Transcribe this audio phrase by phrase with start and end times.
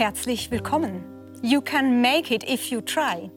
[0.00, 1.04] Herzlich willkommen.
[1.42, 3.30] You can make it if you try.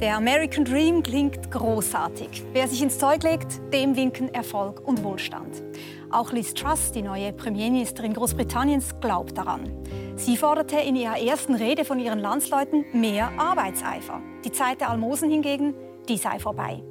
[0.00, 2.42] Der American Dream klingt großartig.
[2.52, 5.62] Wer sich ins Zeug legt, dem winken Erfolg und Wohlstand.
[6.10, 9.70] Auch Liz Truss, die neue Premierministerin Großbritanniens, glaubt daran.
[10.16, 14.20] Sie forderte in ihrer ersten Rede von ihren Landsleuten mehr Arbeitseifer.
[14.44, 15.72] Die Zeit der Almosen hingegen,
[16.08, 16.82] die sei vorbei.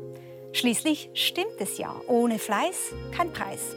[0.53, 1.93] Schließlich stimmt es ja.
[2.07, 3.75] Ohne Fleiß kein Preis.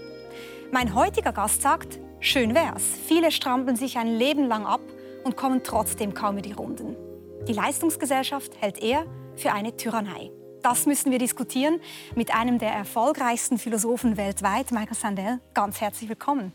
[0.70, 2.84] Mein heutiger Gast sagt, schön wär's.
[3.08, 4.80] Viele strampeln sich ein Leben lang ab
[5.24, 6.96] und kommen trotzdem kaum in die Runden.
[7.46, 9.04] Die Leistungsgesellschaft hält er
[9.36, 10.30] für eine Tyrannei.
[10.62, 11.80] Das müssen wir diskutieren
[12.14, 15.40] mit einem der erfolgreichsten Philosophen weltweit, Michael Sandel.
[15.54, 16.52] Ganz herzlich willkommen.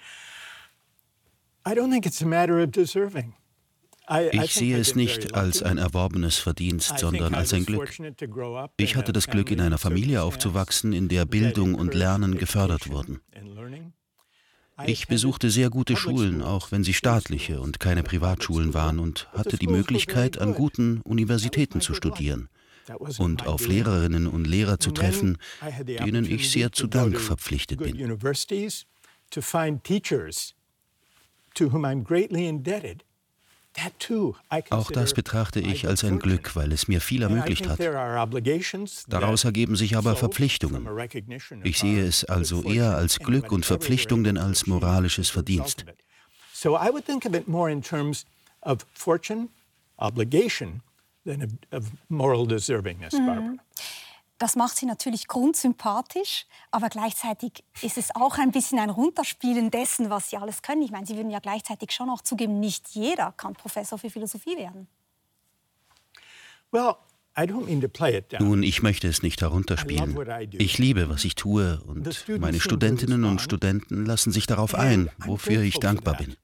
[1.00, 1.49] deserving.
[4.32, 7.96] Ich sehe es nicht als ein erworbenes Verdienst, sondern als ein Glück.
[8.76, 13.20] Ich hatte das Glück, in einer Familie aufzuwachsen, in der Bildung und Lernen gefördert wurden.
[14.86, 19.58] Ich besuchte sehr gute Schulen, auch wenn sie staatliche und keine Privatschulen waren, und hatte
[19.58, 22.48] die Möglichkeit, an guten Universitäten zu studieren
[23.18, 25.38] und auf Lehrerinnen und Lehrer zu treffen,
[25.82, 28.18] denen ich sehr zu Dank verpflichtet bin.
[29.28, 31.49] To whom I'm greatly indebted
[34.70, 37.78] auch das betrachte ich als ein Glück, weil es mir viel ermöglicht hat.
[39.08, 40.88] Daraus ergeben sich aber Verpflichtungen.
[41.62, 45.84] Ich sehe es also eher als Glück und Verpflichtung denn als moralisches Verdienst.
[46.52, 48.26] So I would think of it more in terms
[48.60, 49.48] of fortune,
[49.96, 50.82] obligation,
[51.24, 53.26] than of moral deservingness, mhm.
[53.26, 53.56] Barbara.
[54.40, 60.08] Das macht sie natürlich grundsympathisch, aber gleichzeitig ist es auch ein bisschen ein Runterspielen dessen,
[60.08, 60.80] was sie alles können.
[60.80, 64.56] Ich meine, Sie würden ja gleichzeitig schon auch zugeben, nicht jeder kann Professor für Philosophie
[64.56, 64.88] werden.
[68.40, 70.16] Nun, ich möchte es nicht herunterspielen.
[70.52, 72.08] Ich liebe, was ich tue, und
[72.40, 76.34] meine Studentinnen und Studenten lassen sich darauf ein, wofür ich dankbar bin.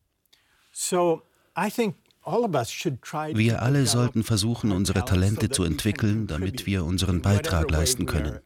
[2.26, 8.40] Wir alle sollten versuchen, unsere Talente zu entwickeln, damit wir unseren Beitrag leisten können.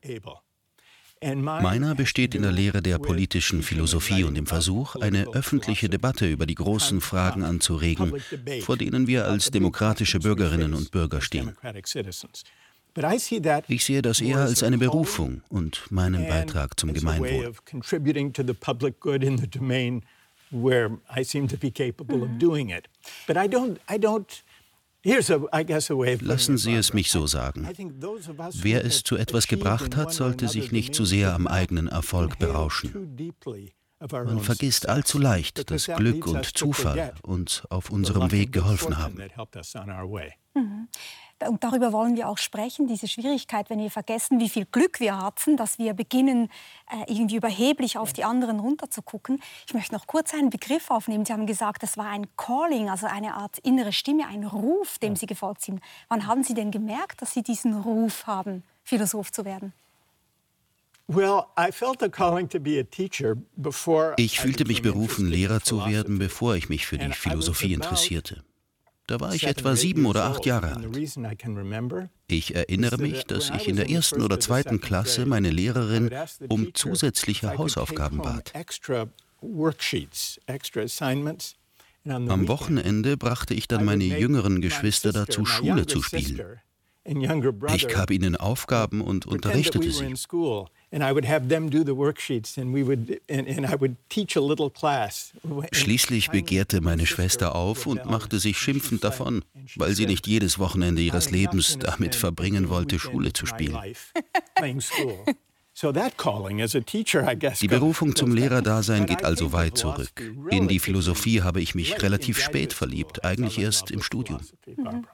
[1.22, 6.46] Meiner besteht in der Lehre der politischen Philosophie und im Versuch, eine öffentliche Debatte über
[6.46, 8.14] die großen Fragen anzuregen,
[8.62, 11.56] vor denen wir als demokratische Bürgerinnen und Bürger stehen.
[13.68, 17.52] Ich sehe das eher als eine Berufung und meinen Beitrag zum Gemeinwohl
[20.50, 22.88] where I seem to be capable of doing it.
[23.26, 24.42] But I don't, I don't
[25.02, 27.66] Lassen Sie es mich so sagen.
[28.52, 33.16] Wer es zu etwas gebracht hat, sollte sich nicht zu sehr am eigenen Erfolg berauschen.
[34.10, 39.16] Man vergisst allzu leicht, dass Glück und Zufall uns auf unserem Weg geholfen haben.
[40.54, 40.88] Mhm.
[41.46, 45.18] Und darüber wollen wir auch sprechen, diese Schwierigkeit, wenn wir vergessen, wie viel Glück wir
[45.18, 46.50] hatten, dass wir beginnen,
[46.90, 49.40] äh, irgendwie überheblich auf die anderen runterzugucken.
[49.66, 51.24] Ich möchte noch kurz einen Begriff aufnehmen.
[51.24, 55.16] Sie haben gesagt, das war ein Calling, also eine Art innere Stimme, ein Ruf, dem
[55.16, 55.80] Sie gefolgt sind.
[56.08, 59.72] Wann haben Sie denn gemerkt, dass Sie diesen Ruf haben, Philosoph zu werden?
[64.16, 68.44] Ich fühlte mich berufen, Lehrer zu werden, bevor ich mich für die Philosophie interessierte.
[69.10, 70.96] Da war ich etwa sieben oder acht Jahre alt.
[72.28, 76.10] Ich erinnere mich, dass ich in der ersten oder zweiten Klasse meine Lehrerin
[76.48, 78.52] um zusätzliche Hausaufgaben bat.
[82.06, 86.60] Am Wochenende brachte ich dann meine jüngeren Geschwister dazu, Schule zu spielen.
[87.74, 90.14] Ich gab ihnen Aufgaben und unterrichtete sie.
[95.72, 99.44] Schließlich begehrte meine Schwester auf und machte sich schimpfend davon,
[99.76, 103.78] weil sie nicht jedes Wochenende ihres Lebens damit verbringen wollte, Schule zu spielen.
[107.60, 110.34] Die Berufung zum Lehrerdasein geht also weit zurück.
[110.50, 114.40] In die Philosophie habe ich mich relativ spät verliebt, eigentlich erst im Studium.
[114.66, 115.06] Mhm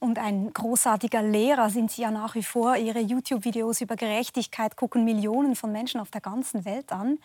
[0.00, 2.76] und ein großartiger Lehrer sind Sie ja nach wie vor.
[2.76, 7.18] Ihre YouTube-Videos über Gerechtigkeit gucken Millionen von Menschen auf der ganzen Welt an.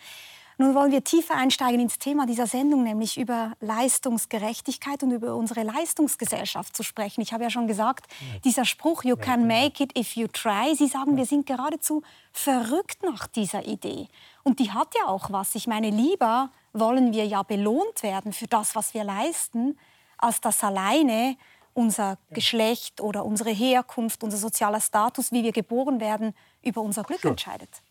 [0.58, 5.62] Nun wollen wir tiefer einsteigen ins Thema dieser Sendung, nämlich über Leistungsgerechtigkeit und über unsere
[5.62, 7.20] Leistungsgesellschaft zu sprechen.
[7.20, 8.06] Ich habe ja schon gesagt,
[8.44, 12.02] dieser Spruch, you can make it if you try, Sie sagen, wir sind geradezu
[12.32, 14.08] verrückt nach dieser Idee.
[14.44, 15.54] Und die hat ja auch was.
[15.54, 19.78] Ich meine, lieber wollen wir ja belohnt werden für das, was wir leisten,
[20.18, 21.36] als das alleine
[21.76, 26.32] unser Geschlecht oder unsere Herkunft, unser sozialer Status, wie wir geboren werden,
[26.62, 27.32] über unser Glück sure.
[27.32, 27.82] entscheidet.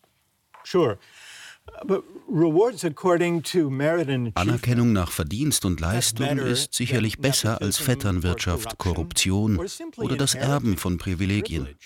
[0.64, 0.98] Sure.
[4.34, 9.58] Anerkennung nach Verdienst und Leistung ist sicherlich besser als Vetternwirtschaft, Korruption
[9.96, 11.76] oder das Erben von Privilegien.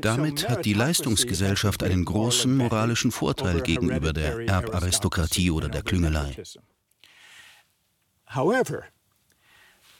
[0.00, 6.34] Damit hat die Leistungsgesellschaft einen großen moralischen Vorteil gegenüber der Erbaristokratie oder der Klüngelei.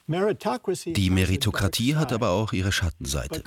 [0.08, 3.42] Die Meritokratie hat aber auch ihre Schattenseite.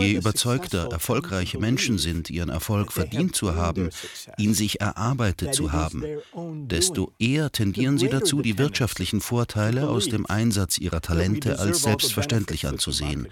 [0.00, 3.90] Je überzeugter erfolgreiche Menschen sind, ihren Erfolg verdient zu haben,
[4.38, 6.02] ihn sich erarbeitet zu haben,
[6.66, 12.66] desto eher tendieren sie dazu, die wirtschaftlichen Vorteile aus dem Einsatz ihrer Talente als selbstverständlich
[12.66, 13.28] anzusehen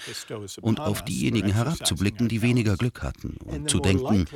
[0.60, 4.26] und auf diejenigen herabzublicken, die weniger Glück hatten und zu denken,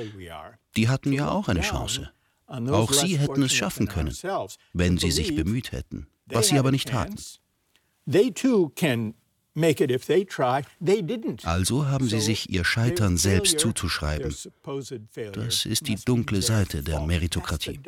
[0.76, 2.11] die hatten ja auch eine Chance.
[2.46, 4.17] Auch sie hätten es schaffen können,
[4.73, 7.17] wenn sie sich bemüht hätten, was sie aber nicht taten.
[11.46, 14.34] Also haben sie sich ihr Scheitern selbst zuzuschreiben.
[15.32, 17.78] Das ist die dunkle Seite der Meritokratie.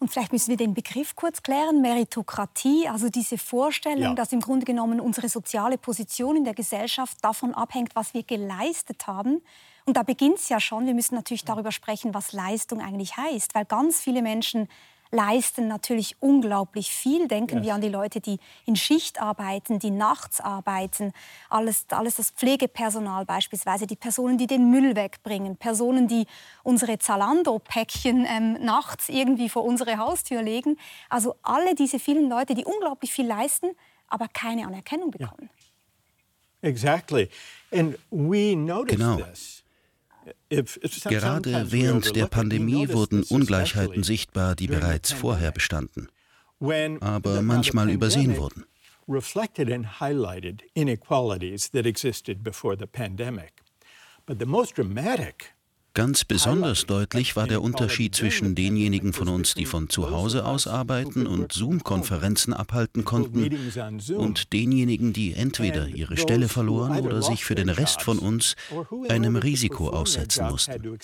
[0.00, 4.14] Und vielleicht müssen wir den Begriff kurz klären, Meritokratie, also diese Vorstellung, ja.
[4.14, 9.06] dass im Grunde genommen unsere soziale Position in der Gesellschaft davon abhängt, was wir geleistet
[9.06, 9.42] haben.
[9.84, 10.86] Und da beginnt es ja schon.
[10.86, 14.66] Wir müssen natürlich darüber sprechen, was Leistung eigentlich heißt, weil ganz viele Menschen
[15.12, 17.28] leisten natürlich unglaublich viel.
[17.28, 17.66] Denken yes.
[17.66, 21.12] wir an die Leute, die in Schicht arbeiten, die nachts arbeiten,
[21.48, 26.26] alles, alles das Pflegepersonal beispielsweise, die Personen, die den Müll wegbringen, Personen, die
[26.62, 30.78] unsere Zalando-Päckchen ähm, nachts irgendwie vor unsere Haustür legen.
[31.08, 33.70] Also alle diese vielen Leute, die unglaublich viel leisten,
[34.08, 35.50] aber keine Anerkennung bekommen.
[35.50, 36.70] Yeah.
[36.70, 37.28] Exactly.
[37.72, 39.16] And we notice genau.
[39.16, 39.61] This.
[40.50, 46.08] Gerade während der Pandemie wurden Ungleichheiten sichtbar, die bereits vorher bestanden,
[47.00, 48.64] aber manchmal übersehen wurden.
[54.24, 55.52] But the most dramatic
[55.94, 60.66] Ganz besonders deutlich war der Unterschied zwischen denjenigen von uns, die von zu Hause aus
[60.66, 63.50] arbeiten und Zoom-Konferenzen abhalten konnten,
[64.14, 68.56] und denjenigen, die entweder ihre Stelle verloren oder sich für den Rest von uns
[69.08, 70.98] einem Risiko aussetzen mussten.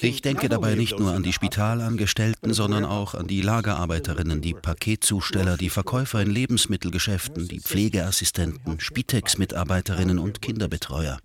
[0.00, 5.56] Ich denke dabei nicht nur an die Spitalangestellten, sondern auch an die Lagerarbeiterinnen, die Paketzusteller,
[5.56, 11.18] die Verkäufer in Lebensmittelgeschäften, die Pflegeassistenten, Spitex-Mitarbeiterinnen und Kinderbetreuer.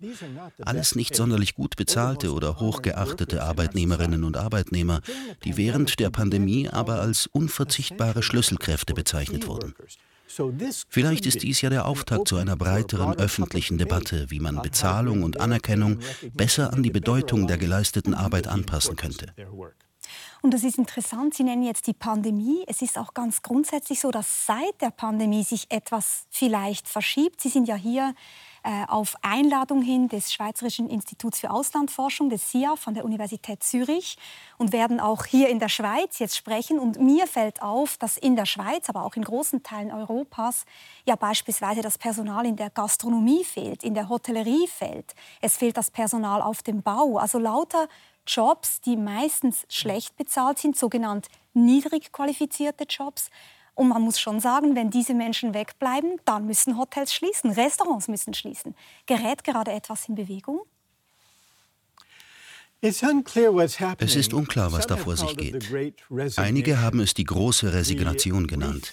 [0.60, 5.00] Alles nicht sonderlich gut bezahlte oder hochgeachtete Arbeitnehmerinnen und Arbeitnehmer,
[5.42, 9.74] die während der Pandemie aber als unverzichtbare Schlüsselkräfte bezeichnet wurden.
[10.88, 15.40] Vielleicht ist dies ja der Auftakt zu einer breiteren öffentlichen Debatte, wie man Bezahlung und
[15.40, 15.98] Anerkennung
[16.34, 19.34] besser an die Bedeutung der geleisteten Arbeit anpassen könnte.
[20.40, 22.64] Und das ist interessant, Sie nennen jetzt die Pandemie.
[22.66, 27.40] Es ist auch ganz grundsätzlich so, dass seit der Pandemie sich etwas vielleicht verschiebt.
[27.40, 28.14] Sie sind ja hier
[28.88, 34.18] auf Einladung hin des Schweizerischen Instituts für Auslandforschung, des SIA von der Universität Zürich
[34.58, 36.78] und werden auch hier in der Schweiz jetzt sprechen.
[36.78, 40.64] Und mir fällt auf, dass in der Schweiz, aber auch in großen Teilen Europas,
[41.04, 45.14] ja beispielsweise das Personal in der Gastronomie fehlt, in der Hotellerie fehlt.
[45.40, 47.18] Es fehlt das Personal auf dem Bau.
[47.18, 47.88] Also lauter
[48.26, 53.30] Jobs, die meistens schlecht bezahlt sind, sogenannt niedrig qualifizierte Jobs.
[53.78, 58.34] Und man muss schon sagen, wenn diese Menschen wegbleiben, dann müssen Hotels schließen, Restaurants müssen
[58.34, 58.74] schließen.
[59.06, 60.62] Gerät gerade etwas in Bewegung?
[62.80, 65.72] Es ist unklar, was da vor sich geht.
[66.36, 68.92] Einige haben es die große Resignation genannt.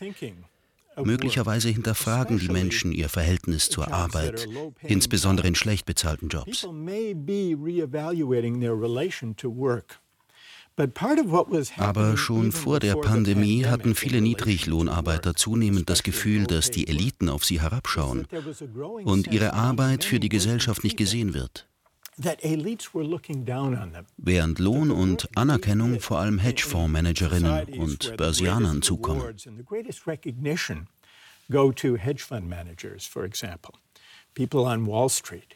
[1.04, 4.48] Möglicherweise hinterfragen die Menschen ihr Verhältnis zur Arbeit,
[4.82, 6.68] insbesondere in schlecht bezahlten Jobs.
[11.77, 17.46] Aber schon vor der Pandemie hatten viele Niedriglohnarbeiter zunehmend das Gefühl, dass die Eliten auf
[17.46, 18.27] sie herabschauen
[19.05, 21.67] und ihre Arbeit für die Gesellschaft nicht gesehen wird.
[24.17, 29.36] Während Lohn und Anerkennung vor allem Hedgefondsmanagerinnen und Börsianern zukommen.
[31.51, 33.74] Go to hedge fund managers, for example,
[34.34, 35.55] people on Wall Street.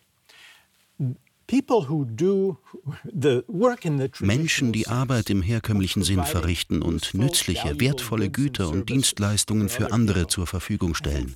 [4.19, 10.27] Menschen, die Arbeit im herkömmlichen Sinn verrichten und nützliche, wertvolle Güter und Dienstleistungen für andere
[10.27, 11.35] zur Verfügung stellen,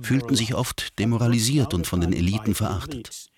[0.00, 3.30] fühlten sich oft demoralisiert und von den Eliten verachtet.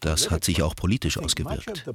[0.00, 1.90] Das hat sich auch politisch ausgewirkt.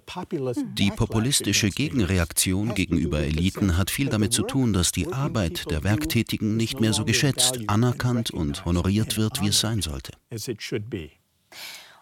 [0.74, 6.58] Die populistische Gegenreaktion gegenüber Eliten hat viel damit zu tun, dass die Arbeit der Werktätigen
[6.58, 10.12] nicht mehr so geschätzt, anerkannt und honoriert wird, wie es sein sollte.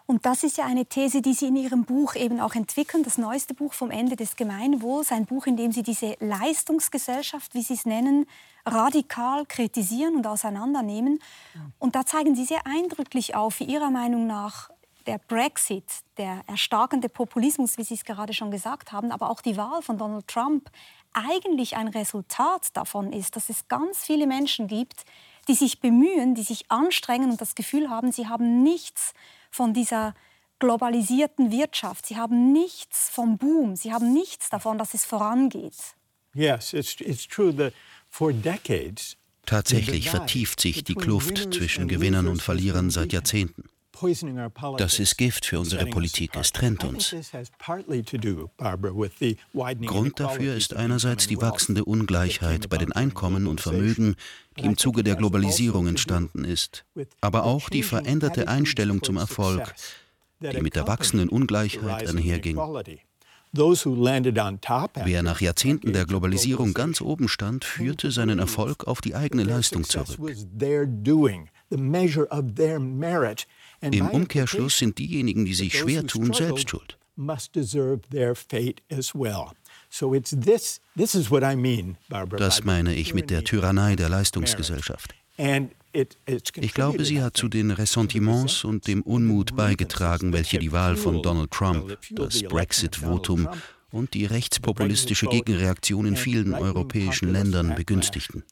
[0.06, 3.18] Und das ist ja eine These, die Sie in Ihrem Buch eben auch entwickeln, das
[3.18, 7.74] neueste Buch vom Ende des Gemeinwohls, ein Buch, in dem Sie diese Leistungsgesellschaft, wie Sie
[7.74, 8.26] es nennen,
[8.66, 11.20] radikal kritisieren und auseinandernehmen.
[11.78, 14.70] Und da zeigen Sie sehr eindrücklich auf, wie Ihrer Meinung nach
[15.06, 15.84] der Brexit,
[16.16, 19.98] der erstarkende Populismus, wie Sie es gerade schon gesagt haben, aber auch die Wahl von
[19.98, 20.70] Donald Trump
[21.12, 25.04] eigentlich ein Resultat davon ist, dass es ganz viele Menschen gibt,
[25.48, 29.12] die sich bemühen, die sich anstrengen und das Gefühl haben, sie haben nichts
[29.52, 30.14] von dieser
[30.58, 35.76] globalisierten Wirtschaft, sie haben nichts vom Boom, sie haben nichts davon, dass es vorangeht.
[36.34, 37.72] Yes, it's, it's true that
[38.08, 43.64] for decades Tatsächlich vertieft sich die Kluft zwischen Gewinnern und Verlierern seit Jahrzehnten.
[44.78, 46.36] Das ist Gift für unsere Politik.
[46.36, 47.14] Es trennt uns.
[49.86, 54.16] Grund dafür ist einerseits die wachsende Ungleichheit bei den Einkommen und Vermögen,
[54.58, 56.84] die im Zuge der Globalisierung entstanden ist,
[57.20, 59.74] aber auch die veränderte Einstellung zum Erfolg,
[60.40, 62.58] die mit der wachsenden Ungleichheit einherging.
[65.04, 69.84] Wer nach Jahrzehnten der Globalisierung ganz oben stand, führte seinen Erfolg auf die eigene Leistung
[69.84, 70.18] zurück.
[73.82, 76.98] Im Umkehrschluss sind diejenigen, die sich schwer tun, selbst schuld.
[82.38, 85.14] Das meine ich mit der Tyrannei der Leistungsgesellschaft.
[86.60, 91.22] Ich glaube, sie hat zu den Ressentiments und dem Unmut beigetragen, welche die Wahl von
[91.22, 93.48] Donald Trump, das Brexit-Votum
[93.90, 98.42] und die rechtspopulistische Gegenreaktion in vielen europäischen Ländern begünstigten.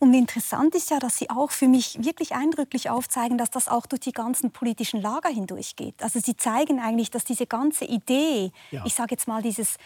[0.00, 3.84] Und interessant ist ja, dass Sie auch für mich wirklich eindrücklich aufzeigen, dass das auch
[3.84, 6.02] durch die ganzen politischen Lager hindurchgeht.
[6.02, 8.82] Also Sie zeigen eigentlich, dass diese ganze Idee, ja.
[8.86, 9.76] ich sage jetzt mal dieses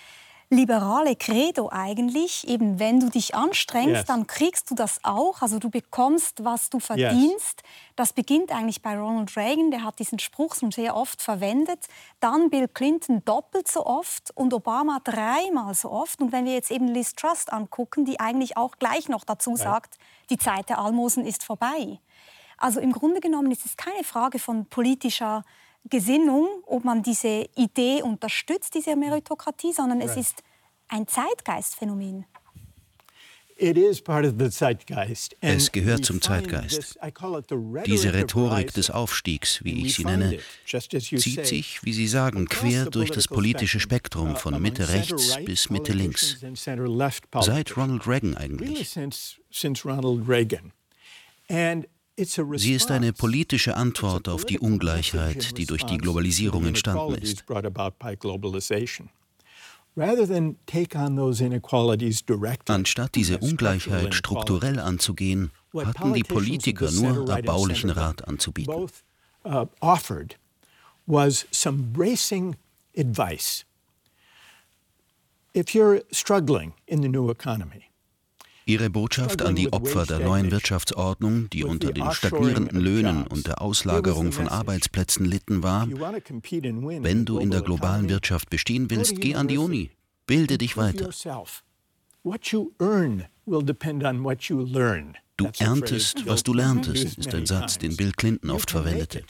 [0.54, 4.04] liberale Credo eigentlich, eben wenn du dich anstrengst, yes.
[4.06, 7.62] dann kriegst du das auch, also du bekommst, was du verdienst.
[7.62, 7.72] Yes.
[7.96, 11.86] Das beginnt eigentlich bei Ronald Reagan, der hat diesen Spruch schon sehr oft verwendet.
[12.20, 16.20] Dann Bill Clinton doppelt so oft und Obama dreimal so oft.
[16.20, 19.98] Und wenn wir jetzt eben Liz Trust angucken, die eigentlich auch gleich noch dazu sagt,
[20.30, 22.00] die Zeit der Almosen ist vorbei.
[22.56, 25.44] Also im Grunde genommen ist es keine Frage von politischer
[25.90, 30.10] Gesinnung, ob man diese Idee unterstützt, diese Meritokratie, sondern right.
[30.10, 30.42] es ist
[30.88, 32.24] ein Zeitgeistphänomen.
[35.40, 36.98] Es gehört zum Zeitgeist.
[37.86, 43.12] Diese Rhetorik des Aufstiegs, wie ich sie nenne, zieht sich, wie Sie sagen, quer durch
[43.12, 46.44] das politische Spektrum von Mitte rechts bis Mitte links.
[47.40, 48.96] Seit Ronald Reagan eigentlich.
[52.16, 57.44] Sie ist eine politische Antwort auf die Ungleichheit, die durch die Globalisierung entstanden ist.
[62.66, 68.88] Anstatt diese Ungleichheit strukturell anzugehen, hatten die Politiker nur erbaulichen Rat anzubieten.
[75.56, 77.84] If you're struggling in the new economy,
[78.66, 83.60] Ihre Botschaft an die Opfer der neuen Wirtschaftsordnung, die unter den stagnierenden Löhnen und der
[83.60, 89.48] Auslagerung von Arbeitsplätzen litten, war, wenn du in der globalen Wirtschaft bestehen willst, geh an
[89.48, 89.90] die Uni,
[90.26, 91.10] bilde dich weiter.
[95.36, 99.24] Du erntest, was du lerntest, ist ein Satz, den Bill Clinton oft verwendete.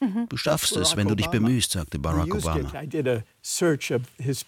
[0.00, 0.28] Mhm.
[0.28, 2.70] Du schaffst es, wenn du dich bemühst, sagte Barack Obama.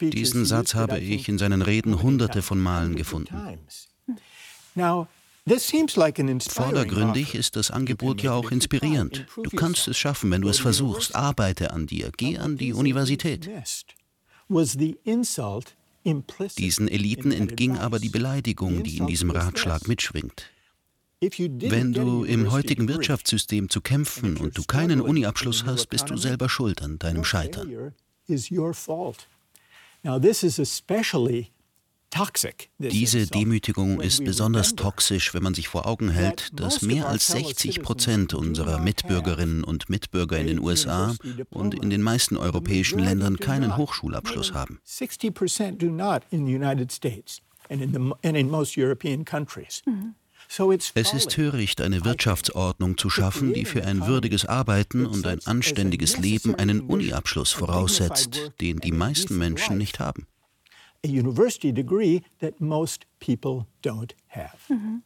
[0.00, 3.35] Diesen Satz habe ich in seinen Reden hunderte von Malen gefunden.
[6.50, 9.26] Vordergründig ist das Angebot ja auch inspirierend.
[9.43, 11.14] Du kannst es schaffen, wenn du es versuchst.
[11.14, 13.49] Arbeite an dir, geh an die Universität.
[16.59, 20.50] Diesen Eliten entging aber die Beleidigung, die in diesem Ratschlag mitschwingt.
[21.20, 26.48] Wenn du im heutigen Wirtschaftssystem zu kämpfen und du keinen Uniabschluss hast, bist du selber
[26.48, 27.92] schuld an deinem Scheitern.
[32.78, 37.82] Diese Demütigung ist besonders toxisch, wenn man sich vor Augen hält, dass mehr als 60
[37.82, 41.16] Prozent unserer Mitbürgerinnen und Mitbürger in den USA
[41.50, 44.78] und in den meisten europäischen Ländern keinen Hochschulabschluss haben.
[44.84, 49.25] 60 Prozent do not in the United States and in, the, and in most European
[49.25, 49.82] countries.
[49.84, 50.14] Mhm.
[50.95, 56.19] Es ist töricht, eine Wirtschaftsordnung zu schaffen, die für ein würdiges Arbeiten und ein anständiges
[56.19, 60.26] Leben einen Uniabschluss voraussetzt, den die meisten Menschen nicht haben.
[64.69, 65.02] Mhm.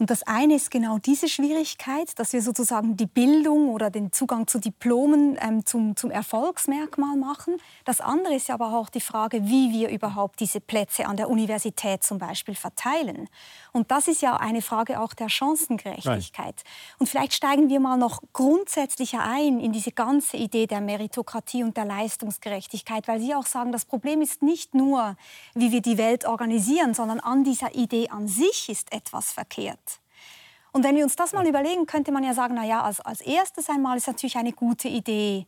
[0.00, 4.46] Und das eine ist genau diese Schwierigkeit, dass wir sozusagen die Bildung oder den Zugang
[4.46, 7.56] zu Diplomen ähm, zum, zum Erfolgsmerkmal machen.
[7.84, 12.04] Das andere ist aber auch die Frage, wie wir überhaupt diese Plätze an der Universität
[12.04, 13.28] zum Beispiel verteilen.
[13.72, 16.46] Und das ist ja eine Frage auch der Chancengerechtigkeit.
[16.46, 16.64] Right.
[16.98, 21.76] Und vielleicht steigen wir mal noch grundsätzlicher ein in diese ganze Idee der Meritokratie und
[21.76, 25.16] der Leistungsgerechtigkeit, weil Sie auch sagen, das Problem ist nicht nur,
[25.54, 29.87] wie wir die Welt organisieren, sondern an dieser Idee an sich ist etwas verkehrt.
[30.78, 33.20] Und wenn wir uns das mal überlegen, könnte man ja sagen, na ja, als, als
[33.20, 35.44] erstes einmal ist natürlich eine gute Idee,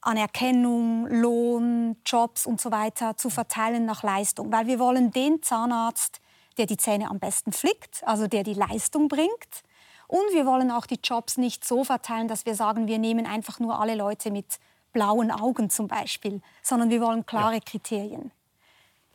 [0.00, 6.20] Anerkennung, Lohn, Jobs und so weiter zu verteilen nach Leistung, weil wir wollen den Zahnarzt,
[6.56, 9.64] der die Zähne am besten flickt, also der die Leistung bringt.
[10.06, 13.58] Und wir wollen auch die Jobs nicht so verteilen, dass wir sagen, wir nehmen einfach
[13.58, 14.60] nur alle Leute mit
[14.92, 17.60] blauen Augen zum Beispiel, sondern wir wollen klare ja.
[17.60, 18.30] Kriterien.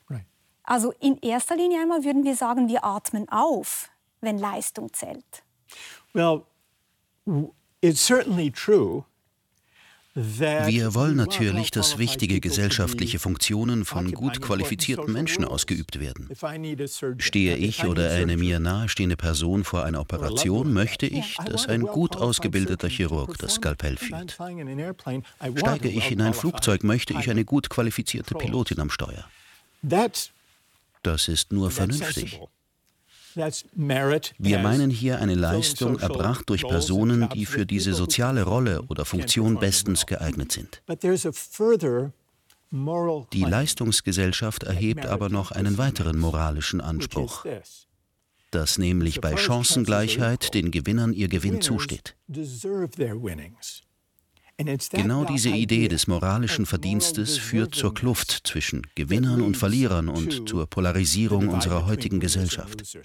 [0.10, 0.26] Right.
[0.64, 3.90] Also in erster Linie einmal würden wir sagen, wir atmen auf
[4.26, 5.45] wenn Leistung zählt?
[6.14, 6.46] Well,
[7.82, 9.06] it's certainly true
[10.18, 16.30] wir wollen natürlich, dass wichtige gesellschaftliche Funktionen von gut qualifizierten Menschen ausgeübt werden.
[17.20, 22.16] Stehe ich oder eine mir nahestehende Person vor einer Operation, möchte ich, dass ein gut
[22.16, 24.38] ausgebildeter Chirurg das Skalpell führt.
[25.58, 29.26] Steige ich in ein Flugzeug, möchte ich eine gut qualifizierte Pilotin am Steuer.
[31.04, 32.40] Das ist nur vernünftig.
[33.36, 39.60] Wir meinen hier eine Leistung erbracht durch Personen, die für diese soziale Rolle oder Funktion
[39.60, 40.82] bestens geeignet sind.
[43.32, 47.46] Die Leistungsgesellschaft erhebt aber noch einen weiteren moralischen Anspruch,
[48.52, 52.16] dass nämlich bei Chancengleichheit den Gewinnern ihr Gewinn zusteht.
[54.58, 60.66] Genau diese Idee des moralischen Verdienstes führt zur Kluft zwischen Gewinnern und Verlierern und zur
[60.68, 62.82] Polarisierung unserer heutigen Gesellschaft.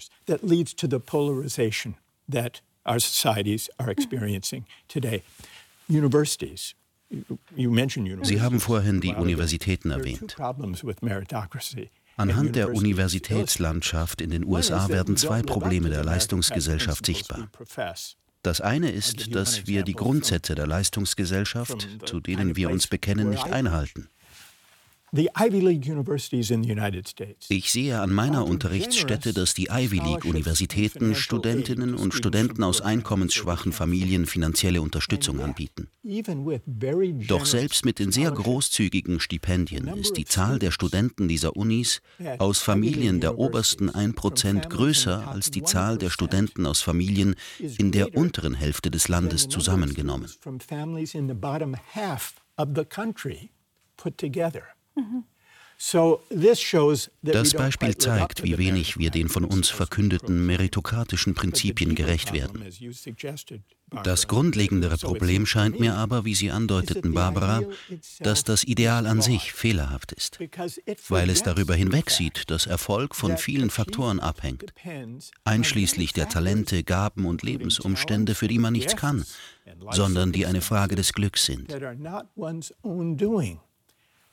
[8.23, 10.37] Sie haben vorhin die Universitäten erwähnt.
[12.17, 17.49] Anhand der Universitätslandschaft in den USA werden zwei Probleme der Leistungsgesellschaft sichtbar.
[18.43, 23.45] Das eine ist, dass wir die Grundsätze der Leistungsgesellschaft, zu denen wir uns bekennen, nicht
[23.45, 24.09] einhalten.
[27.49, 34.25] Ich sehe an meiner Unterrichtsstätte, dass die Ivy League-Universitäten Studentinnen und Studenten aus einkommensschwachen Familien
[34.25, 35.89] finanzielle Unterstützung anbieten.
[37.27, 42.01] Doch selbst mit den sehr großzügigen Stipendien ist die Zahl der Studenten dieser Unis
[42.37, 48.15] aus Familien der obersten 1% größer als die Zahl der Studenten aus Familien in der
[48.15, 50.29] unteren Hälfte des Landes zusammengenommen.
[57.23, 62.63] Das Beispiel zeigt, wie wenig wir den von uns verkündeten meritokratischen Prinzipien gerecht werden.
[64.03, 67.63] Das grundlegendere Problem scheint mir aber, wie Sie andeuteten, Barbara,
[68.19, 70.39] dass das Ideal an sich fehlerhaft ist,
[71.09, 74.73] weil es darüber hinwegsieht, dass Erfolg von vielen Faktoren abhängt,
[75.43, 79.25] einschließlich der Talente, Gaben und Lebensumstände, für die man nichts kann,
[79.89, 81.75] sondern die eine Frage des Glücks sind.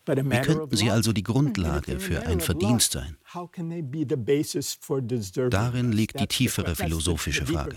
[0.08, 3.16] Wie könnten sie also die Grundlage für ein Verdienst sein?
[5.50, 7.76] Darin liegt die tiefere philosophische Frage.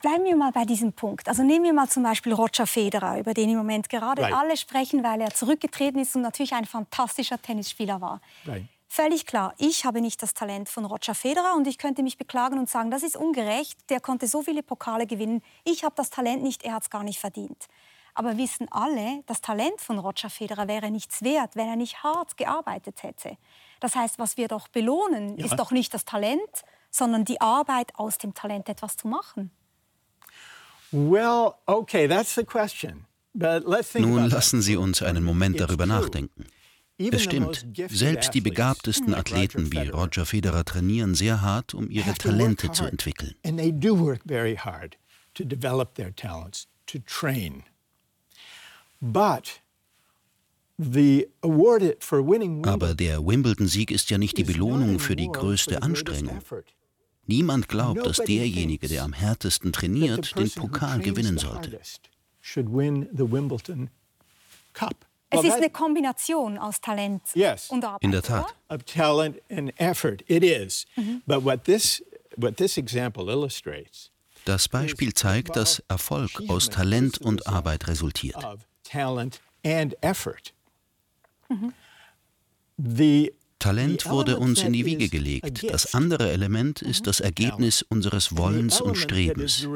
[0.00, 1.28] Bleiben wir mal bei diesem Punkt.
[1.28, 4.34] Also nehmen wir mal zum Beispiel Roger Federer, über den im Moment gerade right.
[4.34, 8.20] alle sprechen, weil er zurückgetreten ist und natürlich ein fantastischer Tennisspieler war.
[8.46, 8.64] Right.
[8.88, 12.58] Völlig klar, ich habe nicht das Talent von Roger Federer und ich könnte mich beklagen
[12.58, 16.44] und sagen, das ist ungerecht, der konnte so viele Pokale gewinnen, ich habe das Talent
[16.44, 17.66] nicht, er hat es gar nicht verdient.
[18.14, 22.36] Aber wissen alle, das Talent von Roger Federer wäre nichts wert, wenn er nicht hart
[22.36, 23.36] gearbeitet hätte.
[23.80, 25.46] Das heißt, was wir doch belohnen, ja.
[25.46, 26.40] ist doch nicht das Talent,
[26.90, 29.50] sondern die Arbeit, aus dem Talent etwas zu machen.
[30.92, 33.06] Well, okay, that's the question.
[33.34, 36.46] Nun lassen Sie uns einen Moment darüber nachdenken.
[36.96, 42.70] Es stimmt, selbst die begabtesten Athleten wie Roger Federer trainieren sehr hart, um ihre Talente
[42.70, 43.34] zu entwickeln.
[52.64, 56.40] Aber der Wimbledon-Sieg ist ja nicht die Belohnung für die größte Anstrengung.
[57.26, 61.78] Niemand glaubt, dass derjenige, der am härtesten trainiert, den Pokal gewinnen sollte.
[65.30, 67.22] Es ist eine Kombination aus Talent
[67.68, 68.02] und Arbeit.
[68.02, 68.54] In der Tat.
[74.44, 78.36] Das Beispiel zeigt, dass Erfolg aus Talent und Arbeit resultiert.
[78.94, 80.52] Talent and effort.
[81.50, 81.70] Mm-hmm.
[82.78, 85.64] The Talent wurde uns in die Wiege gelegt.
[85.70, 89.66] Das andere Element ist das Ergebnis unseres Wollens und Strebens.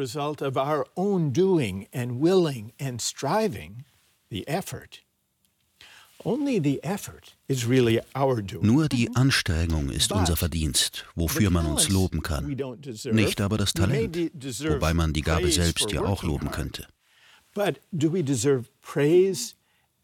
[8.60, 12.56] Nur die Anstrengung ist unser Verdienst, wofür man uns loben kann.
[13.12, 16.86] Nicht aber das Talent, wobei man die Gabe selbst ja auch loben könnte.
[17.58, 19.56] But do we deserve praise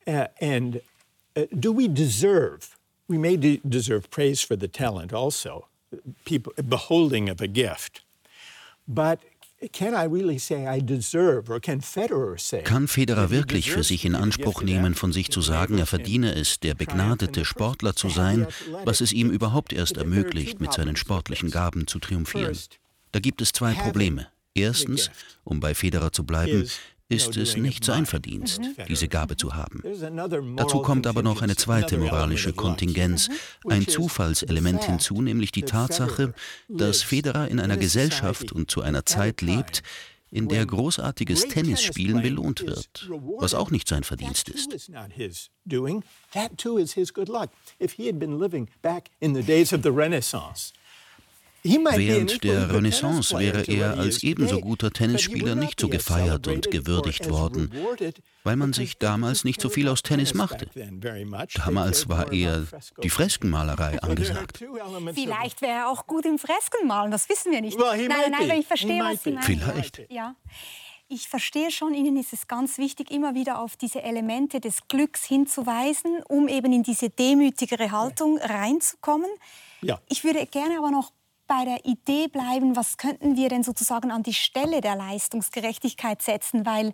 [0.08, 0.80] uh, and
[1.36, 2.76] uh, do we deserve?
[3.06, 5.68] We may de deserve praise for the talent also,
[6.24, 8.02] people beholding of a gift.
[8.88, 9.20] But
[12.64, 16.58] kann Federer wirklich für sich in Anspruch nehmen, von sich zu sagen, er verdiene es,
[16.58, 18.48] der begnadete Sportler zu sein,
[18.84, 22.58] was es ihm überhaupt erst ermöglicht, mit seinen sportlichen Gaben zu triumphieren?
[23.12, 24.26] Da gibt es zwei Probleme.
[24.56, 25.10] Erstens,
[25.42, 26.68] um bei Federer zu bleiben,
[27.08, 28.84] ist es nicht sein Verdienst, mhm.
[28.88, 29.82] diese Gabe zu haben.
[30.56, 33.28] Dazu kommt aber noch eine zweite moralische Kontingenz,
[33.68, 36.34] ein Zufallselement hinzu, nämlich die Tatsache,
[36.68, 39.82] dass Federer in einer Gesellschaft und zu einer Zeit lebt,
[40.30, 44.90] in der großartiges Tennisspielen belohnt wird, was auch nicht sein Verdienst ist.
[51.64, 57.72] Während der Renaissance wäre er als ebenso guter Tennisspieler nicht so gefeiert und gewürdigt worden,
[58.42, 60.68] weil man sich damals nicht so viel aus Tennis machte.
[61.55, 62.66] Damals war eher
[63.03, 64.62] die Freskenmalerei angesagt.
[65.14, 67.79] Vielleicht wäre er auch gut im Freskenmalen, das wissen wir nicht.
[67.79, 69.42] Nein, nein, aber ich verstehe, was Sie meinen.
[69.42, 70.03] Vielleicht.
[70.11, 70.35] Ja.
[71.09, 75.24] Ich verstehe schon, Ihnen ist es ganz wichtig, immer wieder auf diese Elemente des Glücks
[75.24, 79.31] hinzuweisen, um eben in diese demütigere Haltung reinzukommen.
[79.83, 80.00] Ja.
[80.09, 81.12] Ich würde gerne aber noch
[81.46, 86.66] bei der Idee bleiben, was könnten wir denn sozusagen an die Stelle der Leistungsgerechtigkeit setzen,
[86.66, 86.92] weil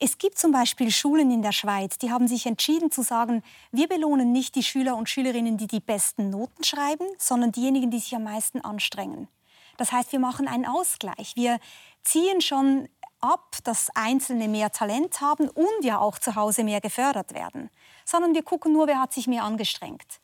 [0.00, 3.88] es gibt zum Beispiel Schulen in der Schweiz, die haben sich entschieden zu sagen, wir
[3.88, 8.14] belohnen nicht die Schüler und Schülerinnen, die die besten Noten schreiben, sondern diejenigen, die sich
[8.14, 9.28] am meisten anstrengen.
[9.76, 11.32] Das heißt, wir machen einen Ausgleich.
[11.36, 11.58] Wir
[12.02, 12.88] ziehen schon
[13.20, 17.70] ab, dass Einzelne mehr Talent haben und ja auch zu Hause mehr gefördert werden,
[18.04, 20.20] sondern wir gucken nur, wer hat sich mehr angestrengt.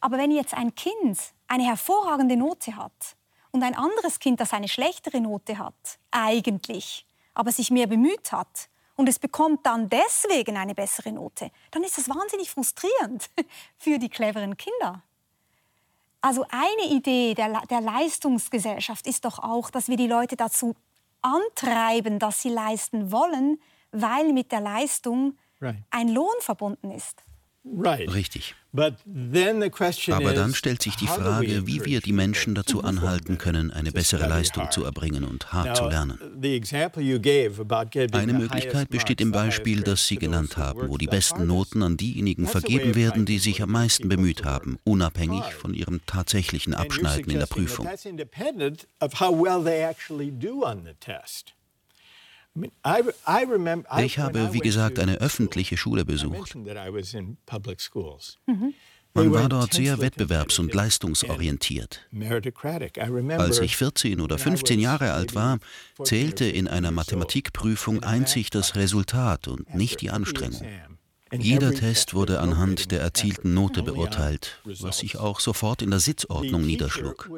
[0.00, 1.18] Aber wenn jetzt ein Kind
[1.54, 3.16] eine hervorragende Note hat
[3.52, 8.68] und ein anderes Kind, das eine schlechtere Note hat, eigentlich, aber sich mehr bemüht hat
[8.96, 13.30] und es bekommt dann deswegen eine bessere Note, dann ist das wahnsinnig frustrierend
[13.78, 15.02] für die cleveren Kinder.
[16.20, 20.74] Also eine Idee der, der Leistungsgesellschaft ist doch auch, dass wir die Leute dazu
[21.22, 23.60] antreiben, dass sie leisten wollen,
[23.92, 25.76] weil mit der Leistung right.
[25.90, 27.22] ein Lohn verbunden ist.
[28.12, 28.54] Richtig.
[30.12, 34.28] Aber dann stellt sich die Frage, wie wir die Menschen dazu anhalten können, eine bessere
[34.28, 36.18] Leistung zu erbringen und hart zu lernen.
[38.12, 42.46] Eine Möglichkeit besteht im Beispiel, das Sie genannt haben, wo die besten Noten an diejenigen
[42.46, 47.46] vergeben werden, die sich am meisten bemüht haben, unabhängig von ihrem tatsächlichen Abschneiden in der
[47.46, 47.88] Prüfung.
[53.98, 56.54] Ich habe, wie gesagt, eine öffentliche Schule besucht.
[56.54, 56.74] Mhm.
[59.16, 62.00] Man war dort sehr wettbewerbs- und leistungsorientiert.
[63.38, 65.58] Als ich 14 oder 15 Jahre alt war,
[66.02, 70.62] zählte in einer Mathematikprüfung einzig das Resultat und nicht die Anstrengung.
[71.32, 76.66] Jeder Test wurde anhand der erzielten Note beurteilt, was sich auch sofort in der Sitzordnung
[76.66, 77.30] niederschlug.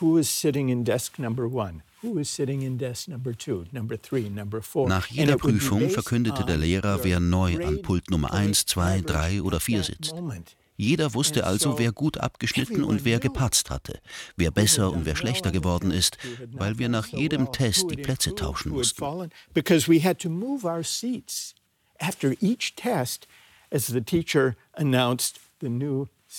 [0.00, 1.82] Who is sitting in desk number one?
[4.86, 9.60] Nach jeder Prüfung verkündete der Lehrer, wer neu an Pult Nummer 1, 2, 3 oder
[9.60, 10.14] 4 sitzt.
[10.76, 14.00] Jeder wusste also, wer gut abgeschnitten und wer gepatzt hatte,
[14.36, 16.16] wer besser und wer schlechter geworden ist,
[16.52, 19.04] weil wir nach jedem Test die Plätze tauschen mussten.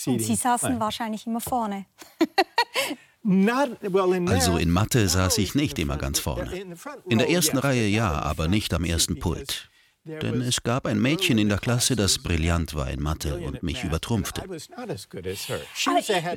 [0.07, 1.85] Und Sie saßen wahrscheinlich immer vorne.
[3.23, 6.51] Also in Mathe saß ich nicht immer ganz vorne.
[7.07, 9.69] In der ersten Reihe ja, aber nicht am ersten Pult.
[10.03, 13.83] Denn es gab ein Mädchen in der Klasse, das brillant war in Mathe und mich
[13.83, 14.41] übertrumpfte.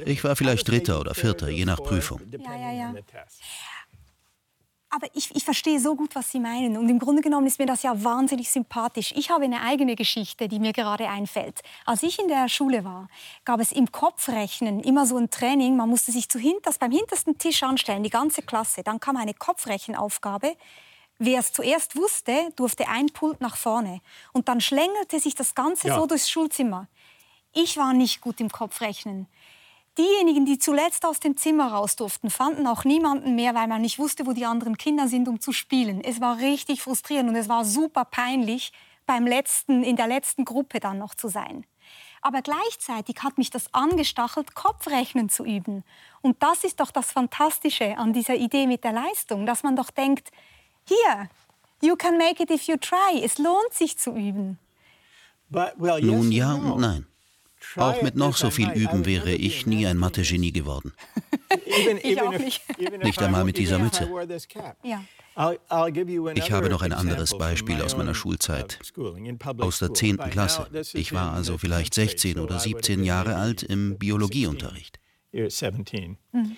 [0.05, 2.21] Ich war vielleicht Dritter oder Vierter, je nach Prüfung.
[2.31, 2.95] Ja, ja, ja.
[4.95, 6.77] Aber ich, ich verstehe so gut, was Sie meinen.
[6.77, 9.13] Und im Grunde genommen ist mir das ja wahnsinnig sympathisch.
[9.17, 11.63] Ich habe eine eigene Geschichte, die mir gerade einfällt.
[11.85, 13.09] Als ich in der Schule war,
[13.45, 15.77] gab es im Kopfrechnen immer so ein Training.
[15.77, 18.85] Man musste sich zu hinters, beim hintersten Tisch anstellen, die ganze Klasse.
[18.85, 20.55] Dann kam eine Kopfrechenaufgabe.
[21.19, 24.01] Wer es zuerst wusste, durfte ein Pult nach vorne.
[24.33, 25.97] Und dann schlängelte sich das Ganze ja.
[25.97, 26.87] so durchs Schulzimmer.
[27.53, 29.27] Ich war nicht gut im Kopfrechnen.
[29.97, 33.99] Diejenigen, die zuletzt aus dem Zimmer raus durften, fanden auch niemanden mehr, weil man nicht
[33.99, 36.03] wusste, wo die anderen Kinder sind, um zu spielen.
[36.03, 38.73] Es war richtig frustrierend und es war super peinlich,
[39.07, 41.67] beim letzten, in der letzten Gruppe dann noch zu sein.
[42.23, 45.85] Aber gleichzeitig hat mich das angestachelt, Kopfrechnen zu üben.
[46.23, 49.91] Und das ist doch das Fantastische an dieser Idee mit der Leistung, dass man doch
[49.91, 50.31] denkt,
[50.89, 51.29] hier,
[51.83, 53.23] you can make it if you try.
[53.23, 54.59] Es lohnt sich zu üben.
[56.17, 57.07] Nun ja und nein.
[57.77, 60.93] Auch mit noch so viel Üben wäre ich nie ein Mathe-Genie geworden.
[62.03, 62.63] ich auch nicht.
[63.03, 64.09] Nicht einmal mit dieser Mütze.
[66.37, 68.79] Ich habe noch ein anderes Beispiel aus meiner Schulzeit,
[69.59, 70.19] aus der 10.
[70.31, 70.69] Klasse.
[70.93, 75.01] Ich war also vielleicht 16 oder 17 Jahre alt im Biologieunterricht.
[76.33, 76.57] Mhm.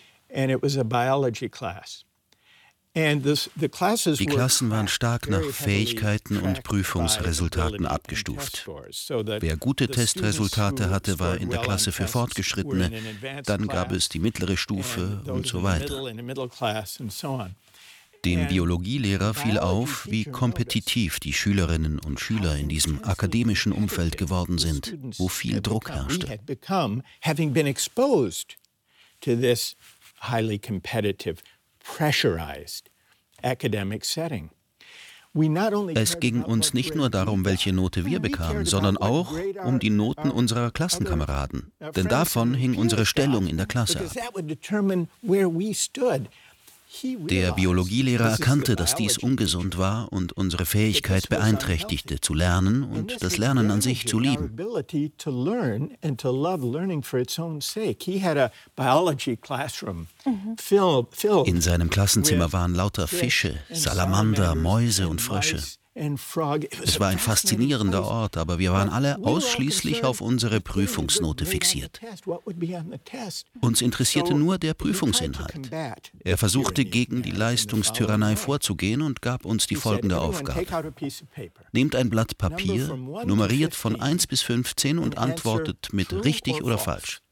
[2.97, 8.67] Die Klassen waren stark nach Fähigkeiten und Prüfungsresultaten abgestuft.
[8.67, 12.91] Wer gute Testresultate hatte, war in der Klasse für Fortgeschrittene,
[13.45, 16.11] dann gab es die mittlere Stufe und so weiter.
[18.25, 24.57] Dem Biologielehrer fiel auf, wie kompetitiv die Schülerinnen und Schüler in diesem akademischen Umfeld geworden
[24.57, 26.41] sind, wo viel Druck herrschte.
[30.19, 31.43] highly competitive
[31.87, 32.91] pressurized
[33.43, 34.51] academic setting.
[35.95, 40.31] Es ging uns nicht nur darum, welche Note wir bekamen, sondern auch um die Noten
[40.31, 41.73] unserer Klassenkameraden.
[41.95, 44.07] Denn davon hing unsere Stellung in der Klasse ab.
[47.03, 53.37] Der Biologielehrer erkannte, dass dies ungesund war und unsere Fähigkeit beeinträchtigte, zu lernen und das
[53.37, 54.57] Lernen an sich zu lieben.
[61.45, 65.63] In seinem Klassenzimmer waren lauter Fische, Salamander, Mäuse und Frösche.
[66.83, 72.01] Es war ein faszinierender Ort, aber wir waren alle ausschließlich auf unsere Prüfungsnote fixiert.
[73.63, 75.71] Uns interessierte nur der Prüfungsinhalt.
[76.23, 80.67] Er versuchte gegen die Leistungstyrannei vorzugehen und gab uns die folgende Aufgabe.
[81.73, 87.23] Nehmt ein Blatt Papier, nummeriert von 1 bis 15 und antwortet mit richtig oder falsch.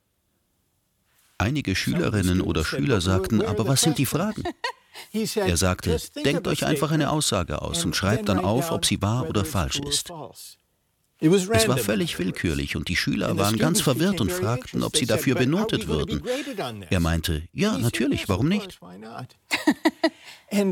[1.36, 4.44] Einige Schülerinnen oder Schüler sagten, aber was sind die Fragen?
[5.12, 9.28] Er sagte, denkt euch einfach eine Aussage aus und schreibt dann auf, ob sie wahr
[9.28, 10.10] oder falsch ist.
[11.20, 15.36] Es war völlig willkürlich und die Schüler waren ganz verwirrt und fragten, ob sie dafür
[15.36, 16.22] benotet würden.
[16.90, 18.78] Er meinte, ja, natürlich, warum nicht?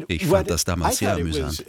[0.08, 1.64] Ich fand das damals sehr amüsant.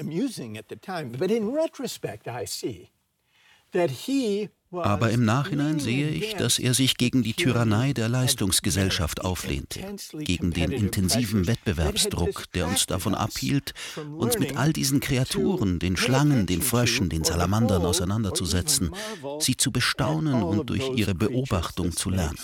[4.73, 9.81] Aber im Nachhinein sehe ich, dass er sich gegen die Tyrannei der Leistungsgesellschaft auflehnte,
[10.19, 13.73] gegen den intensiven Wettbewerbsdruck, der uns davon abhielt,
[14.17, 18.91] uns mit all diesen Kreaturen, den Schlangen, den Fröschen, den Salamandern auseinanderzusetzen,
[19.39, 22.37] sie zu bestaunen und durch ihre Beobachtung zu lernen.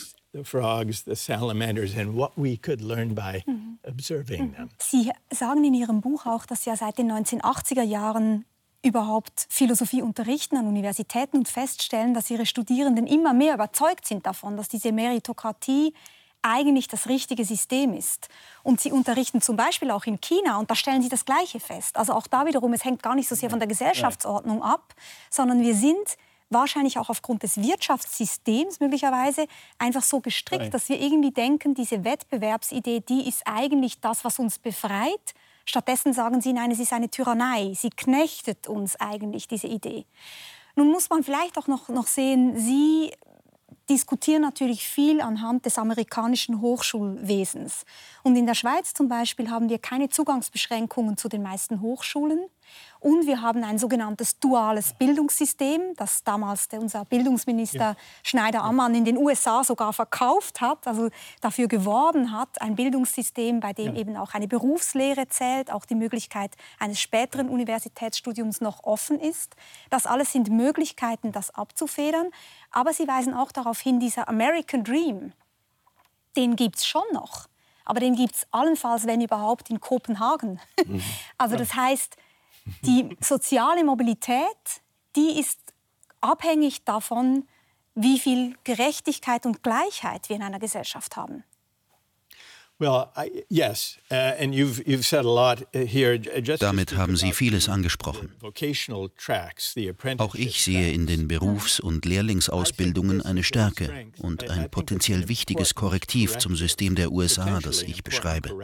[3.47, 3.79] Mhm.
[4.77, 8.45] Sie sagen in Ihrem Buch auch, dass ja seit den 1980er Jahren
[8.81, 14.55] überhaupt Philosophie unterrichten an Universitäten und feststellen, dass ihre Studierenden immer mehr überzeugt sind davon,
[14.57, 15.93] dass diese Meritokratie
[16.41, 18.29] eigentlich das richtige System ist.
[18.63, 21.97] Und sie unterrichten zum Beispiel auch in China und da stellen sie das Gleiche fest.
[21.97, 24.93] Also auch da wiederum, es hängt gar nicht so sehr von der Gesellschaftsordnung ab,
[25.29, 26.17] sondern wir sind
[26.49, 33.01] wahrscheinlich auch aufgrund des Wirtschaftssystems möglicherweise einfach so gestrickt, dass wir irgendwie denken, diese Wettbewerbsidee,
[33.01, 35.33] die ist eigentlich das, was uns befreit
[35.69, 37.73] Stattdessen sagen sie, nein, es ist eine Tyrannei.
[37.75, 40.05] Sie knechtet uns eigentlich, diese Idee.
[40.75, 43.12] Nun muss man vielleicht auch noch, noch sehen, Sie
[43.88, 47.86] diskutieren natürlich viel anhand des amerikanischen Hochschulwesens.
[48.23, 52.39] Und in der Schweiz zum Beispiel haben wir keine Zugangsbeschränkungen zu den meisten Hochschulen.
[53.01, 57.95] Und wir haben ein sogenanntes duales Bildungssystem, das damals unser Bildungsminister ja.
[58.23, 61.09] Schneider-Ammann in den USA sogar verkauft hat, also
[61.39, 64.01] dafür geworben hat, ein Bildungssystem, bei dem ja.
[64.01, 69.55] eben auch eine Berufslehre zählt, auch die Möglichkeit eines späteren Universitätsstudiums noch offen ist.
[69.89, 72.29] Das alles sind Möglichkeiten, das abzufedern.
[72.71, 75.31] Aber sie weisen auch darauf hin, dieser American Dream,
[76.35, 77.47] den gibt es schon noch.
[77.85, 80.59] Aber den gibt es allenfalls, wenn überhaupt, in Kopenhagen.
[80.85, 81.01] Mhm.
[81.38, 82.17] Also das heißt,
[82.84, 84.82] die soziale Mobilität,
[85.15, 85.60] die ist
[86.21, 87.47] abhängig davon,
[87.95, 91.43] wie viel Gerechtigkeit und Gleichheit wir in einer Gesellschaft haben.
[96.60, 98.34] Damit haben Sie vieles angesprochen.
[100.17, 106.38] Auch ich sehe in den Berufs- und Lehrlingsausbildungen eine Stärke und ein potenziell wichtiges Korrektiv
[106.38, 108.55] zum System der USA, das ich beschreibe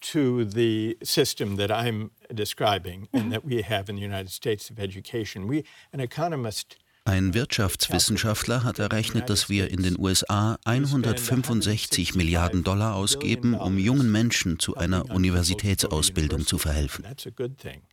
[0.00, 4.78] to the system that I'm describing and that we have in the United States of
[4.78, 5.48] education.
[5.48, 6.76] We, an economist
[7.08, 14.12] ein Wirtschaftswissenschaftler hat errechnet, dass wir in den USA 165 Milliarden Dollar ausgeben, um jungen
[14.12, 17.06] Menschen zu einer Universitätsausbildung zu verhelfen,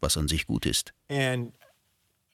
[0.02, 0.94] was an sich gut ist.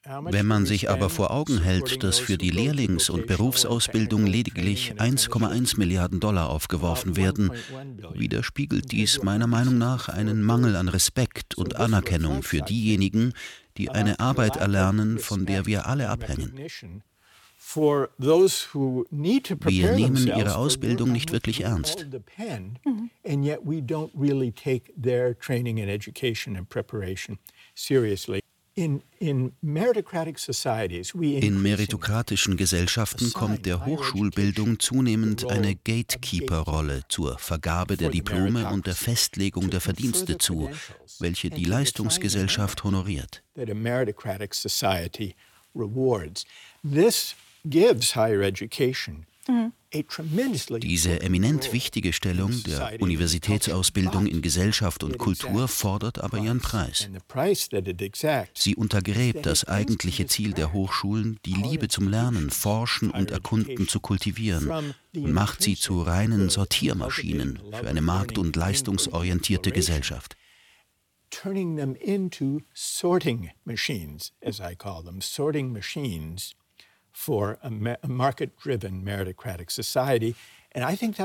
[0.03, 5.77] Wenn man sich aber vor Augen hält, dass für die Lehrlings- und Berufsausbildung lediglich 1,1
[5.77, 7.51] Milliarden Dollar aufgeworfen werden,
[8.13, 13.33] widerspiegelt dies meiner Meinung nach einen Mangel an Respekt und Anerkennung für diejenigen,
[13.77, 16.53] die eine Arbeit erlernen, von der wir alle abhängen.
[19.63, 22.07] Wir nehmen ihre Ausbildung nicht wirklich ernst.
[28.73, 29.01] In
[31.61, 39.69] meritokratischen Gesellschaften kommt der Hochschulbildung zunehmend eine Gatekeeper-Rolle zur Vergabe der Diplome und der Festlegung
[39.69, 40.69] der Verdienste zu,
[41.19, 43.43] welche die Leistungsgesellschaft honoriert.
[46.83, 56.19] This gives higher education diese eminent wichtige Stellung der Universitätsausbildung in Gesellschaft und Kultur fordert
[56.23, 57.09] aber ihren Preis.
[58.53, 63.99] Sie untergräbt das eigentliche Ziel der Hochschulen, die Liebe zum Lernen, Forschen und Erkunden zu
[63.99, 70.35] kultivieren und macht sie zu reinen Sortiermaschinen für eine markt- und leistungsorientierte Gesellschaft.
[71.31, 76.55] Turning them into sorting machines, as I call them, sorting machines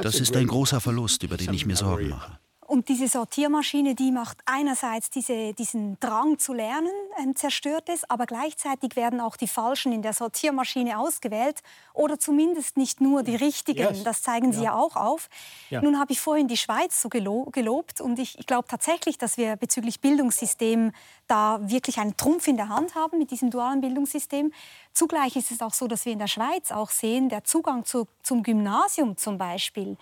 [0.03, 2.39] das ist ein großer Verlust, über den ich mir Sorgen mache.
[2.67, 8.27] Und diese Sortiermaschine, die macht einerseits diese, diesen Drang zu lernen, äh, zerstört es, aber
[8.27, 11.63] gleichzeitig werden auch die Falschen in der Sortiermaschine ausgewählt
[11.95, 13.79] oder zumindest nicht nur die Richtigen.
[13.79, 14.03] Yes.
[14.03, 15.29] Das zeigen Sie ja, ja auch auf.
[15.71, 15.81] Ja.
[15.81, 19.37] Nun habe ich vorhin die Schweiz so gelo gelobt und ich, ich glaube tatsächlich, dass
[19.37, 20.93] wir bezüglich Bildungssystem
[21.29, 24.53] da wirklich einen Trumpf in der Hand haben mit diesem dualen Bildungssystem.
[24.93, 28.09] Zugleich ist es auch so, dass wir in der Schweiz auch sehen, der Zugang zu,
[28.23, 29.97] zum Gymnasium zum Beispiel,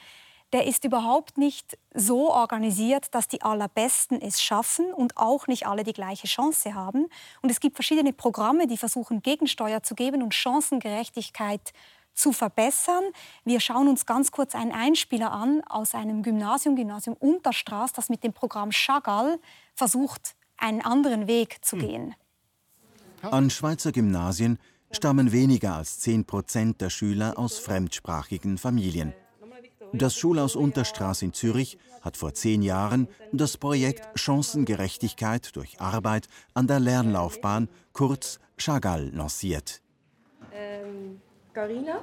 [0.54, 5.82] der ist überhaupt nicht so organisiert, dass die Allerbesten es schaffen und auch nicht alle
[5.82, 7.08] die gleiche Chance haben.
[7.42, 11.72] Und es gibt verschiedene Programme, die versuchen, Gegensteuer zu geben und Chancengerechtigkeit
[12.14, 13.02] zu verbessern.
[13.44, 18.22] Wir schauen uns ganz kurz einen Einspieler an aus einem Gymnasium, Gymnasium Unterstraß, das mit
[18.22, 19.40] dem Programm Chagall
[19.74, 21.84] versucht, einen anderen Weg zu hm.
[21.84, 22.14] gehen.
[23.22, 24.60] An Schweizer Gymnasien
[24.92, 29.14] stammen weniger als 10 Prozent der Schüler aus fremdsprachigen Familien.
[29.92, 36.66] Das Schulhaus Unterstraß in Zürich hat vor zehn Jahren das Projekt Chancengerechtigkeit durch Arbeit an
[36.66, 39.80] der Lernlaufbahn, kurz Chagall, lanciert.
[40.52, 41.20] Ähm,
[41.52, 42.02] Carina?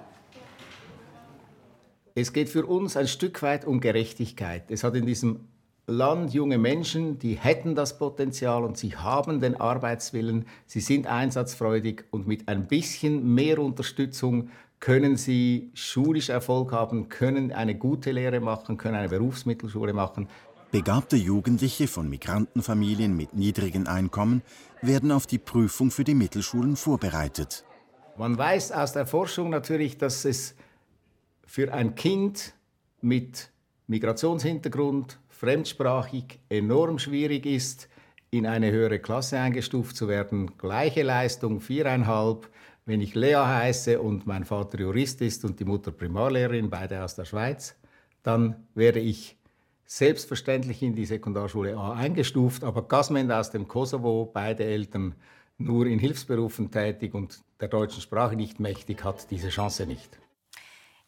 [2.13, 4.69] Es geht für uns ein Stück weit um Gerechtigkeit.
[4.69, 5.47] Es hat in diesem
[5.87, 12.05] Land junge Menschen, die hätten das Potenzial und sie haben den Arbeitswillen, sie sind einsatzfreudig
[12.11, 14.49] und mit ein bisschen mehr Unterstützung
[14.81, 20.27] können sie schulisch Erfolg haben, können eine gute Lehre machen, können eine Berufsmittelschule machen.
[20.71, 24.41] Begabte Jugendliche von Migrantenfamilien mit niedrigen Einkommen
[24.81, 27.63] werden auf die Prüfung für die Mittelschulen vorbereitet.
[28.17, 30.55] Man weiß aus der Forschung natürlich, dass es
[31.45, 32.53] für ein Kind
[33.01, 33.51] mit
[33.87, 37.87] Migrationshintergrund, fremdsprachig, enorm schwierig ist,
[38.31, 40.57] in eine höhere Klasse eingestuft zu werden.
[40.57, 42.49] Gleiche Leistung, viereinhalb,
[42.91, 47.15] wenn ich Lea heiße und mein Vater Jurist ist und die Mutter Primarlehrerin, beide aus
[47.15, 47.75] der Schweiz,
[48.21, 49.37] dann werde ich
[49.85, 55.15] selbstverständlich in die Sekundarschule A eingestuft, aber Gasmend aus dem Kosovo, beide Eltern
[55.57, 60.19] nur in Hilfsberufen tätig und der deutschen Sprache nicht mächtig, hat diese Chance nicht.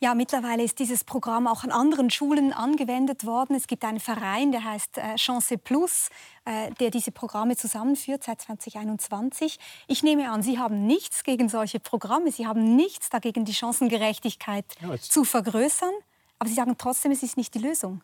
[0.03, 3.55] Ja, mittlerweile ist dieses Programm auch an anderen Schulen angewendet worden.
[3.55, 6.09] Es gibt einen Verein, der heißt äh, Chance Plus,
[6.43, 9.57] äh, der diese Programme zusammenführt seit 2021.
[9.87, 12.33] Ich nehme an, Sie haben nichts gegen solche Programme.
[12.33, 15.93] Sie haben nichts dagegen, die Chancengerechtigkeit ja, zu vergrößern.
[16.37, 18.01] Aber Sie sagen trotzdem, es ist nicht die Lösung.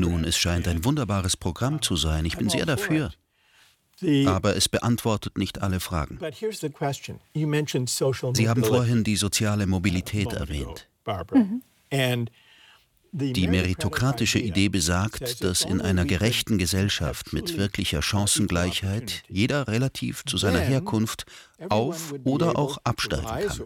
[0.00, 2.24] Nun, es scheint ein wunderbares Programm zu sein.
[2.24, 3.12] Ich bin sehr dafür.
[4.26, 6.18] Aber es beantwortet nicht alle Fragen.
[8.34, 10.88] Sie haben vorhin die soziale Mobilität erwähnt.
[11.32, 11.62] Mhm.
[13.16, 20.36] Die meritokratische Idee besagt, dass in einer gerechten Gesellschaft mit wirklicher Chancengleichheit jeder relativ zu
[20.36, 21.24] seiner Herkunft
[21.68, 23.60] auf oder auch absteigen kann.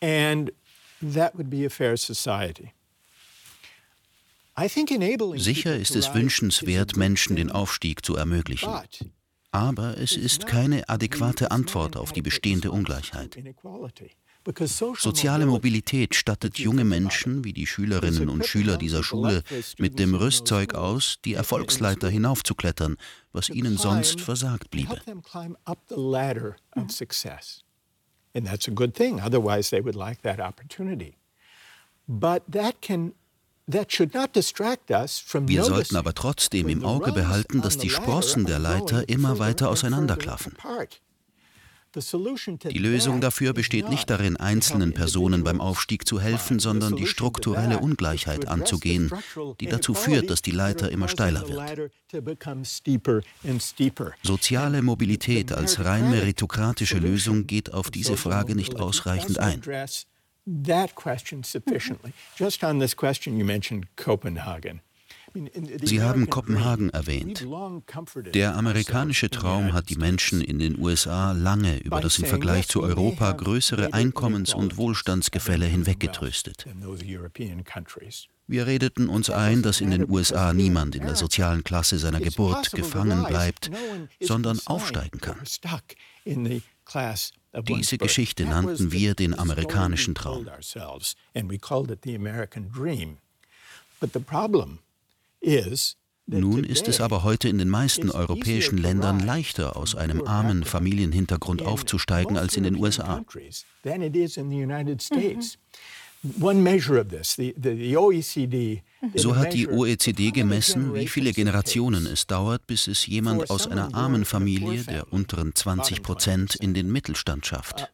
[0.00, 0.52] And
[1.00, 2.72] that would be a fair society.
[5.36, 8.70] Sicher ist es wünschenswert, Menschen den Aufstieg zu ermöglichen.
[9.50, 13.38] Aber es ist keine adäquate Antwort auf die bestehende Ungleichheit.
[14.96, 19.42] Soziale Mobilität stattet junge Menschen wie die Schülerinnen und Schüler dieser Schule
[19.78, 22.96] mit dem Rüstzeug aus, die Erfolgsleiter hinaufzuklettern,
[23.32, 25.00] was ihnen sonst versagt bliebe.
[28.34, 31.16] And that's a good thing, otherwise they would like that opportunity.
[32.06, 33.14] But that can
[33.68, 40.56] Wir sollten aber trotzdem im Auge behalten, dass die Sprossen der Leiter immer weiter auseinanderklaffen.
[41.94, 47.78] Die Lösung dafür besteht nicht darin, einzelnen Personen beim Aufstieg zu helfen, sondern die strukturelle
[47.78, 49.10] Ungleichheit anzugehen,
[49.60, 51.90] die dazu führt, dass die Leiter immer steiler wird.
[54.22, 59.62] Soziale Mobilität als rein meritokratische Lösung geht auf diese Frage nicht ausreichend ein.
[65.82, 67.46] Sie haben Kopenhagen erwähnt.
[68.34, 72.82] Der amerikanische Traum hat die Menschen in den USA lange über das im Vergleich zu
[72.82, 76.66] Europa größere Einkommens- und Wohlstandsgefälle hinweggetröstet.
[78.46, 82.72] Wir redeten uns ein, dass in den USA niemand in der sozialen Klasse seiner Geburt
[82.72, 83.70] gefangen bleibt,
[84.20, 85.36] sondern aufsteigen kann.
[87.66, 90.46] Diese Geschichte nannten wir den amerikanischen Traum.
[96.30, 101.62] Nun ist es aber heute in den meisten europäischen Ländern leichter, aus einem armen Familienhintergrund
[101.62, 103.24] aufzusteigen als in den USA.
[109.14, 113.94] So hat die OECD gemessen, wie viele Generationen es dauert, bis es jemand aus einer
[113.94, 117.92] armen Familie der unteren 20 Prozent in den Mittelstand schafft.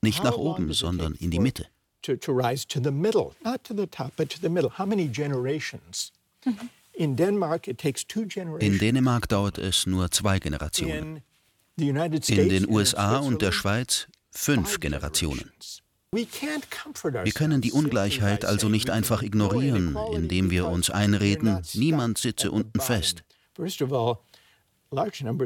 [0.00, 1.66] Nicht nach oben, sondern in die Mitte.
[8.60, 11.22] In Dänemark dauert es nur zwei Generationen.
[11.76, 15.50] In den USA und der Schweiz fünf Generationen.
[16.10, 22.80] Wir können die Ungleichheit also nicht einfach ignorieren, indem wir uns einreden, niemand sitze unten
[22.80, 23.24] fest.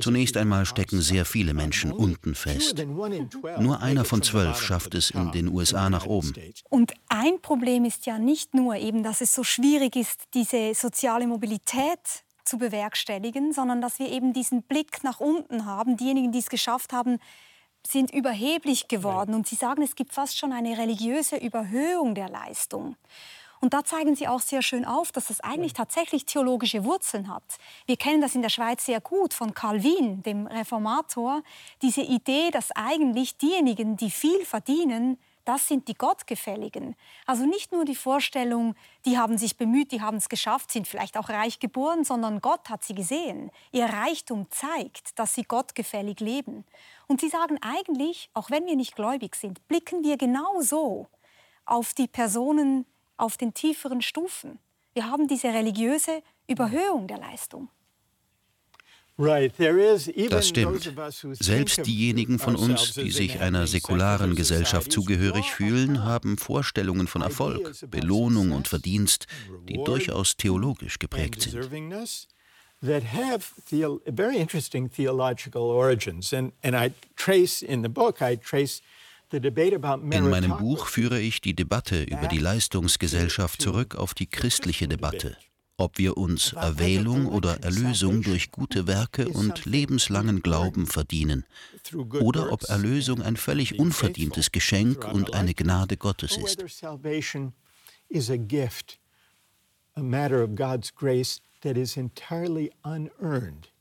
[0.01, 2.85] Zunächst einmal stecken sehr viele Menschen unten fest.
[3.59, 6.33] Nur einer von zwölf schafft es in den USA nach oben.
[6.71, 11.27] Und ein Problem ist ja nicht nur eben, dass es so schwierig ist, diese soziale
[11.27, 11.99] Mobilität
[12.45, 15.97] zu bewerkstelligen, sondern dass wir eben diesen Blick nach unten haben.
[15.97, 17.19] Diejenigen, die es geschafft haben,
[17.87, 19.35] sind überheblich geworden.
[19.35, 22.97] Und Sie sagen, es gibt fast schon eine religiöse Überhöhung der Leistung.
[23.61, 27.45] Und da zeigen Sie auch sehr schön auf, dass das eigentlich tatsächlich theologische Wurzeln hat.
[27.87, 31.43] Wir kennen das in der Schweiz sehr gut von Calvin, dem Reformator,
[31.81, 36.95] diese Idee, dass eigentlich diejenigen, die viel verdienen, das sind die Gottgefälligen.
[37.27, 38.75] Also nicht nur die Vorstellung,
[39.05, 42.69] die haben sich bemüht, die haben es geschafft, sind vielleicht auch reich geboren, sondern Gott
[42.69, 43.51] hat sie gesehen.
[43.73, 46.65] Ihr Reichtum zeigt, dass sie gottgefällig leben.
[47.09, 51.09] Und sie sagen eigentlich, auch wenn wir nicht gläubig sind, blicken wir genau so
[51.65, 52.87] auf die Personen,
[53.17, 54.59] auf den tieferen Stufen.
[54.95, 57.69] Wir haben diese religiöse Überhöhung der Leistung.
[60.31, 60.93] Das stimmt.
[61.33, 67.73] Selbst diejenigen von uns, die sich einer säkularen Gesellschaft zugehörig fühlen, haben Vorstellungen von Erfolg,
[67.91, 69.27] Belohnung und Verdienst,
[69.69, 71.57] die durchaus theologisch geprägt sind.
[72.85, 73.55] that have
[74.09, 76.33] very interesting theological origins.
[76.33, 78.83] And, and I trace in the book, I trace
[79.33, 85.39] in meinem Buch führe ich die Debatte über die Leistungsgesellschaft zurück auf die christliche Debatte,
[85.77, 91.45] ob wir uns Erwählung oder Erlösung durch gute Werke und lebenslangen Glauben verdienen,
[91.95, 96.63] oder ob Erlösung ein völlig unverdientes Geschenk und eine Gnade Gottes ist.
[99.95, 103.72] A matter of God's grace that is entirely unearned.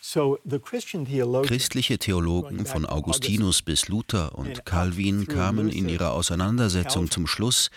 [0.00, 7.70] Christliche Theologen von Augustinus bis Luther und Calvin kamen in ihrer Auseinandersetzung zum Schluss,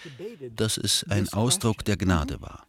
[0.56, 2.66] dass es ein Ausdruck der Gnade war.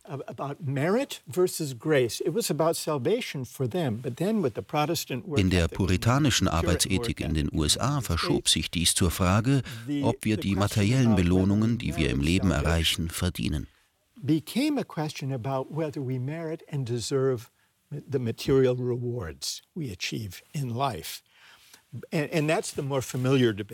[5.36, 9.62] In der puritanischen Arbeitsethik in den USA verschob sich dies zur Frage,
[10.02, 13.66] ob wir die materiellen Belohnungen, die wir im Leben erreichen, verdienen.
[14.22, 17.50] became a question about whether we merit and deserve
[18.10, 21.22] the material rewards we achieve in life.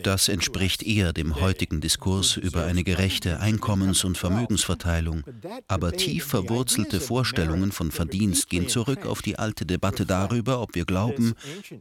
[0.03, 5.23] Das entspricht eher dem heutigen Diskurs über eine gerechte Einkommens- und Vermögensverteilung.
[5.69, 10.83] Aber tief verwurzelte Vorstellungen von Verdienst gehen zurück auf die alte Debatte darüber, ob wir
[10.83, 11.33] glauben,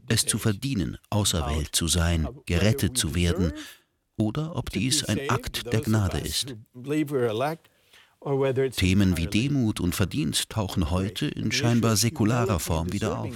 [0.07, 3.53] es zu verdienen, auserwählt zu sein, gerettet zu werden,
[4.16, 6.55] oder ob dies ein Akt der Gnade ist.
[8.76, 13.35] Themen wie Demut und Verdienst tauchen heute in scheinbar säkularer Form wieder auf.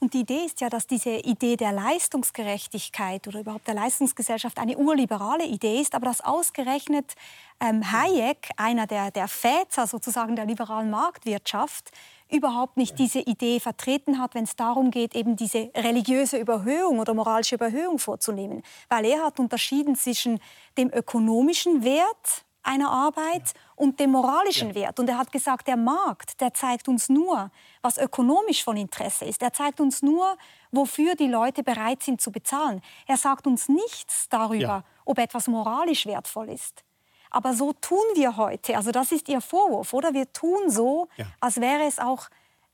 [0.00, 4.78] Und die Idee ist ja, dass diese Idee der Leistungsgerechtigkeit oder überhaupt der Leistungsgesellschaft eine
[4.78, 7.14] urliberale Idee ist, aber dass ausgerechnet
[7.60, 11.90] ähm, Hayek, einer der, der Väter sozusagen der liberalen Marktwirtschaft,
[12.32, 17.14] überhaupt nicht diese Idee vertreten hat, wenn es darum geht, eben diese religiöse Überhöhung oder
[17.14, 18.62] moralische Überhöhung vorzunehmen.
[18.88, 20.40] Weil er hat unterschieden zwischen
[20.76, 23.60] dem ökonomischen Wert einer Arbeit ja.
[23.76, 24.74] und dem moralischen ja.
[24.74, 25.00] Wert.
[25.00, 27.50] Und er hat gesagt, der Markt, der zeigt uns nur,
[27.82, 29.42] was ökonomisch von Interesse ist.
[29.42, 30.36] Er zeigt uns nur,
[30.70, 32.80] wofür die Leute bereit sind zu bezahlen.
[33.06, 34.84] Er sagt uns nichts darüber, ja.
[35.04, 36.84] ob etwas moralisch wertvoll ist.
[37.32, 38.76] Aber so tun wir heute.
[38.76, 40.12] Also das ist Ihr Vorwurf, oder?
[40.12, 41.08] Wir tun so,
[41.40, 42.28] als wäre es auch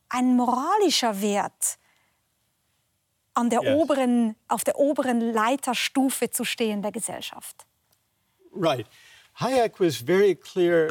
[0.08, 1.78] ein moralischer Wert,
[3.34, 3.80] an der yes.
[3.80, 7.66] oberen, auf der oberen Leiterstufe zu stehen der Gesellschaft.
[8.52, 8.86] Right.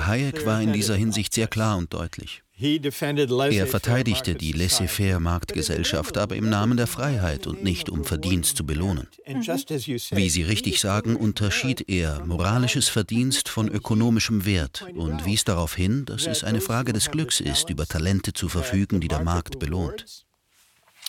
[0.07, 2.43] Hayek war in dieser Hinsicht sehr klar und deutlich.
[2.59, 9.07] Er verteidigte die Laissez-faire-Marktgesellschaft, aber im Namen der Freiheit und nicht um Verdienst zu belohnen.
[9.25, 16.05] Wie Sie richtig sagen, unterschied er moralisches Verdienst von ökonomischem Wert und wies darauf hin,
[16.05, 20.25] dass es eine Frage des Glücks ist, über Talente zu verfügen, die der Markt belohnt.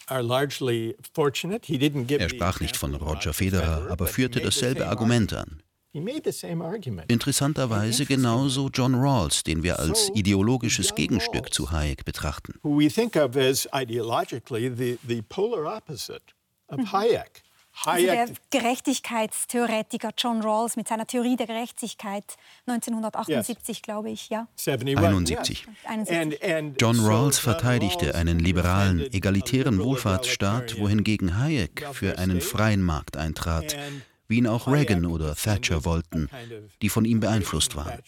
[0.07, 0.23] Er
[2.29, 5.63] sprach nicht von Roger Federer, aber führte dasselbe Argument an.
[7.09, 12.55] Interessanterweise genauso John Rawls, den wir als ideologisches Gegenstück zu Hayek betrachten.
[17.85, 22.25] Also der Gerechtigkeitstheoretiker John Rawls mit seiner Theorie der Gerechtigkeit
[22.67, 23.83] 1978, yes.
[23.83, 24.49] glaube ich, ja.
[25.85, 26.75] 71.
[26.81, 33.77] John Rawls verteidigte einen liberalen, egalitären Wohlfahrtsstaat, wohingegen Hayek für einen freien Markt eintrat
[34.29, 36.29] wie ihn auch Reagan oder Thatcher wollten,
[36.83, 37.99] die von ihm beeinflusst waren.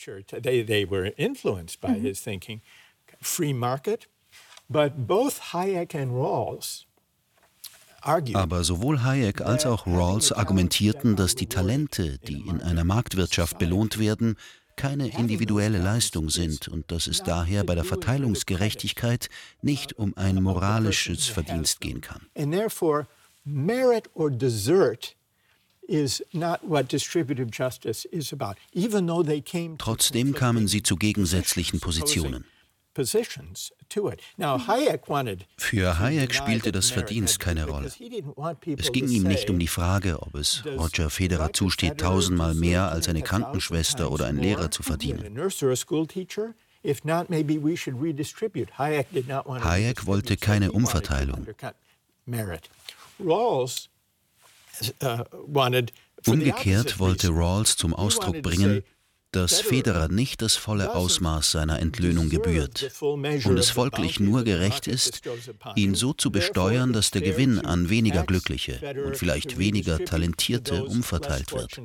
[8.34, 13.98] Aber sowohl Hayek als auch Rawls argumentierten, dass die Talente, die in einer Marktwirtschaft belohnt
[13.98, 14.36] werden,
[14.76, 19.28] keine individuelle Leistung sind und dass es daher bei der Verteilungsgerechtigkeit
[19.60, 22.26] nicht um ein moralisches Verdienst gehen kann.
[23.44, 25.16] Merit or desert
[29.76, 32.44] Trotzdem kamen sie zu gegensätzlichen Positionen.
[35.56, 37.90] Für Hayek spielte das Verdienst keine Rolle.
[38.78, 43.08] Es ging ihm nicht um die Frage, ob es Roger Federer zusteht, tausendmal mehr als
[43.08, 45.36] eine Krankenschwester oder ein Lehrer zu verdienen.
[49.64, 51.46] Hayek wollte keine Umverteilung.
[56.26, 58.82] Umgekehrt wollte Rawls zum Ausdruck bringen,
[59.32, 65.22] dass Federer nicht das volle Ausmaß seiner Entlöhnung gebührt und es folglich nur gerecht ist,
[65.76, 71.52] ihn so zu besteuern, dass der Gewinn an weniger Glückliche und vielleicht weniger Talentierte umverteilt
[71.52, 71.80] wird.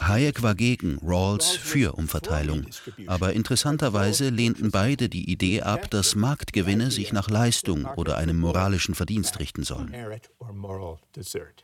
[0.00, 2.66] Hayek war gegen, Rawls für Umverteilung.
[3.06, 8.94] Aber interessanterweise lehnten beide die Idee ab, dass Marktgewinne sich nach Leistung oder einem moralischen
[8.94, 9.92] Verdienst richten sollen.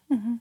[0.08, 0.40] Mhm.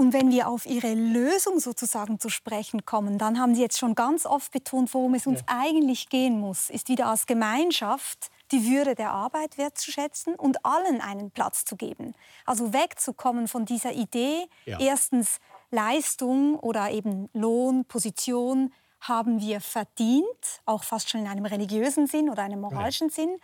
[0.00, 3.94] Und wenn wir auf Ihre Lösung sozusagen zu sprechen kommen, dann haben Sie jetzt schon
[3.94, 5.46] ganz oft betont, worum es uns ja.
[5.48, 11.30] eigentlich gehen muss, ist wieder als Gemeinschaft die Würde der Arbeit wertzuschätzen und allen einen
[11.30, 12.14] Platz zu geben.
[12.46, 14.80] Also wegzukommen von dieser Idee, ja.
[14.80, 15.36] erstens
[15.70, 22.30] Leistung oder eben Lohn, Position haben wir verdient, auch fast schon in einem religiösen Sinn
[22.30, 23.14] oder einem moralischen ja.
[23.16, 23.36] Sinn,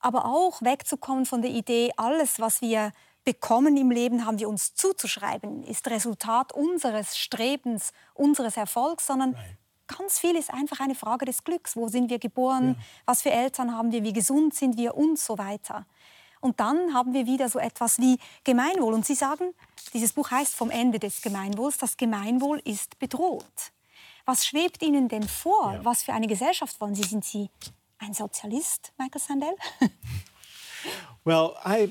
[0.00, 2.92] aber auch wegzukommen von der Idee, alles, was wir
[3.24, 9.58] bekommen im Leben, haben wir uns zuzuschreiben, ist Resultat unseres Strebens, unseres Erfolgs, sondern right.
[9.86, 11.76] Ganz viel ist einfach eine Frage des Glücks.
[11.76, 12.76] Wo sind wir geboren?
[12.78, 12.84] Ja.
[13.06, 14.02] Was für Eltern haben wir?
[14.02, 14.96] Wie gesund sind wir?
[14.96, 15.86] Und so weiter.
[16.40, 18.94] Und dann haben wir wieder so etwas wie Gemeinwohl.
[18.94, 19.54] Und Sie sagen,
[19.92, 23.72] dieses Buch heißt vom Ende des Gemeinwohls, das Gemeinwohl ist bedroht.
[24.24, 25.74] Was schwebt Ihnen denn vor?
[25.74, 25.84] Ja.
[25.84, 27.02] Was für eine Gesellschaft wollen Sie?
[27.02, 27.50] Sind Sie
[27.98, 29.54] ein Sozialist, Michael Sandel?
[31.24, 31.90] Well, I,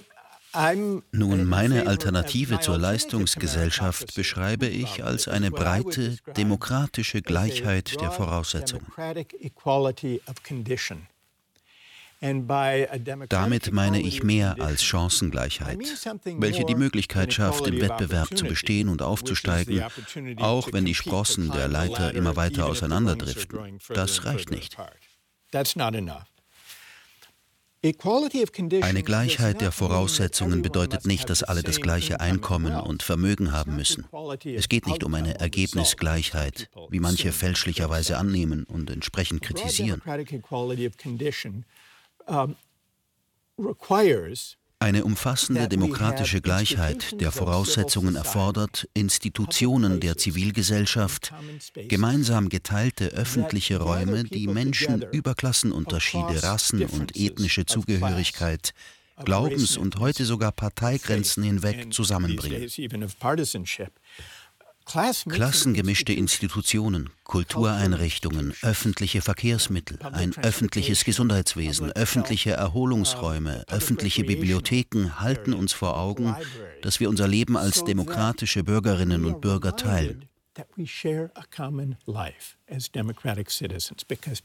[1.12, 8.86] nun, meine Alternative zur Leistungsgesellschaft beschreibe ich als eine breite, demokratische Gleichheit der Voraussetzungen.
[13.30, 15.80] Damit meine ich mehr als Chancengleichheit,
[16.38, 19.84] welche die Möglichkeit schafft, im Wettbewerb zu bestehen und aufzusteigen,
[20.38, 23.80] auch wenn die Sprossen der Leiter immer weiter auseinanderdriften.
[23.90, 24.78] Das reicht nicht.
[27.84, 34.06] Eine Gleichheit der Voraussetzungen bedeutet nicht, dass alle das gleiche Einkommen und Vermögen haben müssen.
[34.46, 40.02] Es geht nicht um eine Ergebnisgleichheit, wie manche fälschlicherweise annehmen und entsprechend kritisieren.
[44.84, 51.34] Eine umfassende demokratische Gleichheit der Voraussetzungen erfordert, Institutionen der Zivilgesellschaft,
[51.88, 58.74] gemeinsam geteilte öffentliche Räume, die Menschen über Klassenunterschiede, Rassen und ethnische Zugehörigkeit,
[59.24, 62.70] Glaubens- und heute sogar Parteigrenzen hinweg zusammenbringen.
[64.86, 75.98] Klassengemischte Institutionen, Kultureinrichtungen, öffentliche Verkehrsmittel, ein öffentliches Gesundheitswesen, öffentliche Erholungsräume, öffentliche Bibliotheken halten uns vor
[75.98, 76.36] Augen,
[76.82, 80.26] dass wir unser Leben als demokratische Bürgerinnen und Bürger teilen.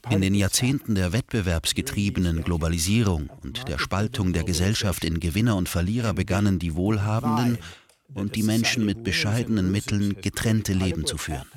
[0.09, 6.13] In den Jahrzehnten der wettbewerbsgetriebenen Globalisierung und der Spaltung der Gesellschaft in Gewinner und Verlierer
[6.13, 7.59] begannen die Wohlhabenden
[8.13, 11.47] und die Menschen mit bescheidenen Mitteln getrennte Leben zu führen.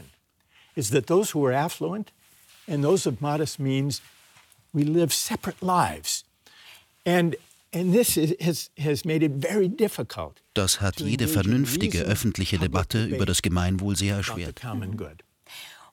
[10.55, 14.61] Das hat jede vernünftige öffentliche Debatte über das Gemeinwohl sehr erschwert.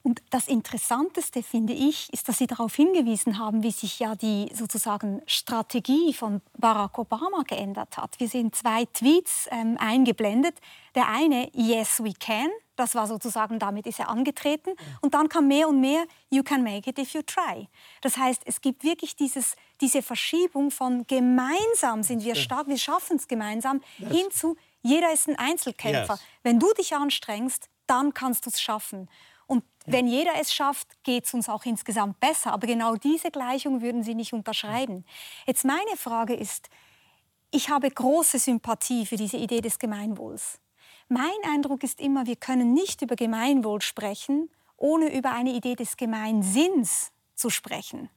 [0.01, 4.49] Und das Interessanteste, finde ich, ist, dass Sie darauf hingewiesen haben, wie sich ja die
[4.53, 8.19] sozusagen Strategie von Barack Obama geändert hat.
[8.19, 10.55] Wir sehen zwei Tweets ähm, eingeblendet.
[10.95, 12.49] Der eine, Yes, we can.
[12.77, 14.71] Das war sozusagen, damit ist er angetreten.
[15.01, 17.67] Und dann kam mehr und mehr, You can make it if you try.
[18.01, 23.17] Das heißt, es gibt wirklich dieses, diese Verschiebung von gemeinsam sind wir stark, wir schaffen
[23.17, 26.17] es gemeinsam, hin zu jeder ist ein Einzelkämpfer.
[26.43, 29.09] Wenn du dich anstrengst, dann kannst du es schaffen.
[29.91, 32.53] Wenn jeder es schafft, geht es uns auch insgesamt besser.
[32.53, 35.03] Aber genau diese Gleichung würden Sie nicht unterschreiben.
[35.47, 36.69] Jetzt meine Frage ist,
[37.49, 40.59] ich habe große Sympathie für diese Idee des Gemeinwohls.
[41.07, 45.97] Mein Eindruck ist immer, wir können nicht über Gemeinwohl sprechen, ohne über eine Idee des
[45.97, 48.09] Gemeinsinns zu sprechen.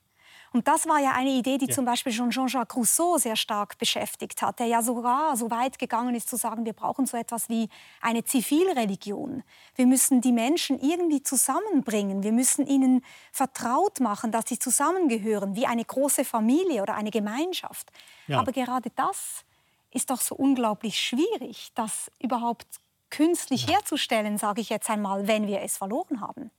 [0.53, 1.75] Und das war ja eine Idee, die ja.
[1.75, 6.15] zum Beispiel schon Jean-Jacques Rousseau sehr stark beschäftigt hat, der ja sogar so weit gegangen
[6.15, 7.69] ist zu sagen, wir brauchen so etwas wie
[8.01, 9.43] eine Zivilreligion.
[9.75, 12.23] Wir müssen die Menschen irgendwie zusammenbringen.
[12.23, 17.91] Wir müssen ihnen vertraut machen, dass sie zusammengehören, wie eine große Familie oder eine Gemeinschaft.
[18.27, 18.41] Ja.
[18.41, 19.45] Aber gerade das
[19.91, 22.67] ist doch so unglaublich schwierig, das überhaupt
[23.11, 23.75] künstlich ja.
[23.75, 26.51] herzustellen, sage ich jetzt einmal, wenn wir es verloren haben.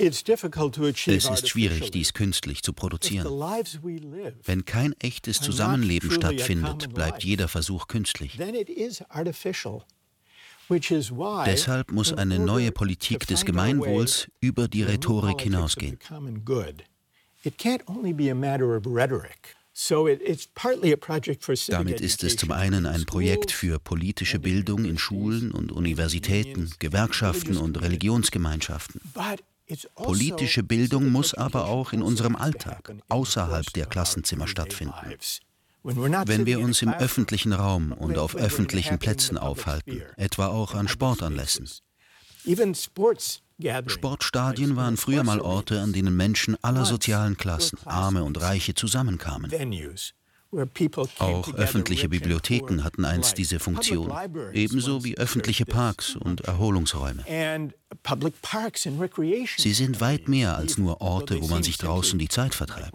[0.00, 3.26] Es ist schwierig, dies künstlich zu produzieren.
[4.44, 8.38] Wenn kein echtes Zusammenleben stattfindet, bleibt jeder Versuch künstlich.
[11.46, 15.98] Deshalb muss eine neue Politik des Gemeinwohls über die Rhetorik hinausgehen.
[21.68, 27.56] Damit ist es zum einen ein Projekt für politische Bildung in Schulen und Universitäten, Gewerkschaften
[27.56, 29.00] und Religionsgemeinschaften.
[29.94, 34.94] Politische Bildung muss aber auch in unserem Alltag, außerhalb der Klassenzimmer stattfinden.
[35.82, 41.68] Wenn wir uns im öffentlichen Raum und auf öffentlichen Plätzen aufhalten, etwa auch an Sportanlässen.
[43.86, 49.50] Sportstadien waren früher mal Orte, an denen Menschen aller sozialen Klassen, Arme und Reiche, zusammenkamen.
[50.50, 54.10] Auch öffentliche Bibliotheken hatten einst diese Funktion,
[54.54, 57.24] ebenso wie öffentliche Parks und Erholungsräume.
[59.58, 62.94] Sie sind weit mehr als nur Orte, wo man sich draußen die Zeit vertreibt.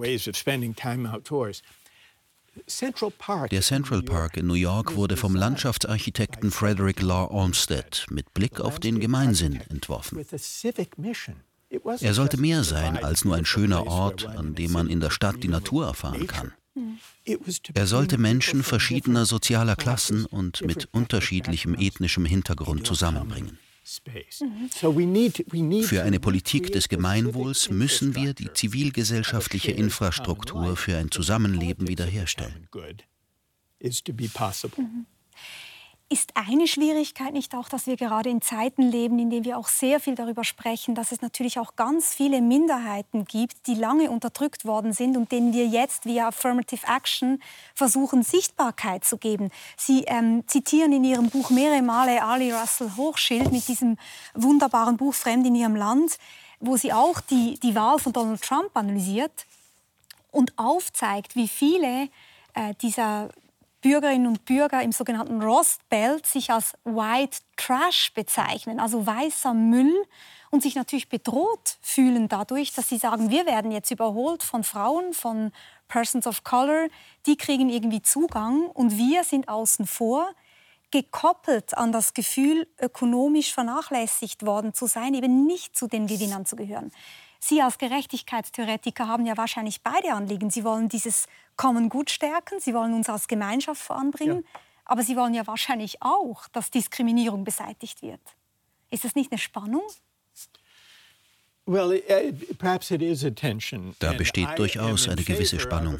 [3.51, 8.79] Der Central Park in New York wurde vom Landschaftsarchitekten Frederick Law Olmsted mit Blick auf
[8.79, 10.23] den Gemeinsinn entworfen.
[11.99, 15.41] Er sollte mehr sein als nur ein schöner Ort, an dem man in der Stadt
[15.43, 16.53] die Natur erfahren kann.
[17.73, 23.57] Er sollte Menschen verschiedener sozialer Klassen und mit unterschiedlichem ethnischem Hintergrund zusammenbringen.
[25.83, 32.67] Für eine Politik des Gemeinwohls müssen wir die zivilgesellschaftliche Infrastruktur für ein Zusammenleben wiederherstellen.
[33.81, 35.05] Mhm.
[36.13, 39.67] Ist eine Schwierigkeit nicht auch, dass wir gerade in Zeiten leben, in denen wir auch
[39.67, 44.63] sehr viel darüber sprechen, dass es natürlich auch ganz viele Minderheiten gibt, die lange unterdrückt
[44.63, 47.41] worden sind und denen wir jetzt via Affirmative Action
[47.73, 49.49] versuchen, Sichtbarkeit zu geben?
[49.75, 53.97] Sie ähm, zitieren in Ihrem Buch mehrere Male Ali Russell Hochschild mit diesem
[54.35, 56.19] wunderbaren Buch Fremd in Ihrem Land,
[56.59, 59.47] wo sie auch die, die Wahl von Donald Trump analysiert
[60.29, 62.07] und aufzeigt, wie viele
[62.53, 63.29] äh, dieser
[63.83, 69.93] Bürgerinnen und Bürger im sogenannten Rust Belt sich als White Trash bezeichnen, also weißer Müll
[70.51, 75.13] und sich natürlich bedroht fühlen dadurch, dass sie sagen, wir werden jetzt überholt von Frauen,
[75.13, 75.51] von
[75.89, 76.87] Persons of Color,
[77.25, 80.33] die kriegen irgendwie Zugang und wir sind außen vor.
[80.91, 86.55] gekoppelt an das Gefühl, ökonomisch vernachlässigt worden zu sein, eben nicht zu den Gewinnern zu
[86.55, 86.91] gehören.
[87.45, 90.49] Sie als Gerechtigkeitstheoretiker haben ja wahrscheinlich beide Anliegen.
[90.49, 91.27] Sie wollen dieses
[91.57, 94.59] Common Gut stärken, Sie wollen uns als Gemeinschaft voranbringen, ja.
[94.85, 98.21] aber Sie wollen ja wahrscheinlich auch, dass Diskriminierung beseitigt wird.
[98.91, 99.83] Ist das nicht eine Spannung?
[101.65, 101.87] Da
[104.13, 105.97] besteht durchaus eine gewisse Spannung.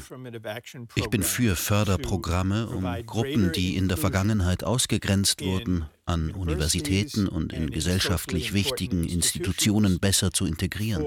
[0.94, 7.54] Ich bin für Förderprogramme, um Gruppen, die in der Vergangenheit ausgegrenzt wurden, an Universitäten und
[7.54, 11.02] in gesellschaftlich wichtigen Institutionen besser zu integrieren.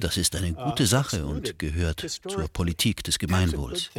[0.00, 3.90] Das ist eine uh, gute Sache und gehört zur Politik des Gemeinwohls.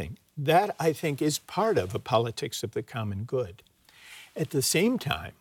[4.38, 5.32] At the same time,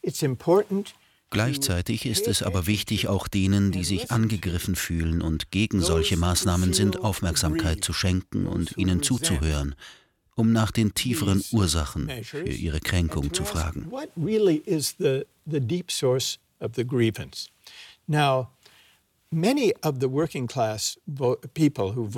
[0.00, 0.94] it's important
[1.32, 6.74] Gleichzeitig ist es aber wichtig, auch denen, die sich angegriffen fühlen und gegen solche Maßnahmen
[6.74, 9.74] sind, Aufmerksamkeit zu schenken und ihnen zuzuhören,
[10.36, 13.90] um nach den tieferen Ursachen für ihre Kränkung zu fragen.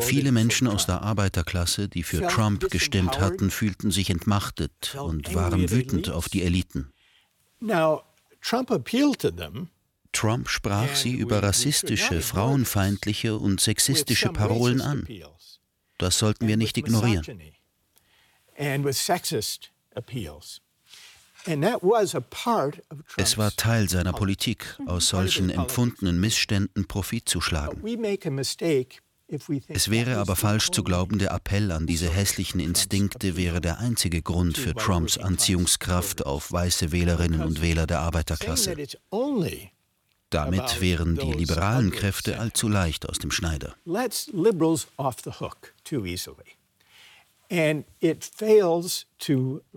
[0.01, 5.71] Viele Menschen aus der Arbeiterklasse, die für Trump gestimmt hatten, fühlten sich entmachtet und waren
[5.71, 6.93] wütend auf die Eliten.
[10.13, 15.09] Trump sprach sie über rassistische, frauenfeindliche und sexistische Parolen an.
[15.97, 17.25] Das sollten wir nicht ignorieren.
[23.17, 27.83] Es war Teil seiner Politik, aus solchen empfundenen Missständen Profit zu schlagen.
[29.69, 34.23] Es wäre aber falsch zu glauben, der Appell an diese hässlichen Instinkte wäre der einzige
[34.23, 38.77] Grund für Trumps Anziehungskraft auf weiße Wählerinnen und Wähler der Arbeiterklasse.
[40.31, 43.75] Damit wären die liberalen Kräfte allzu leicht aus dem Schneider.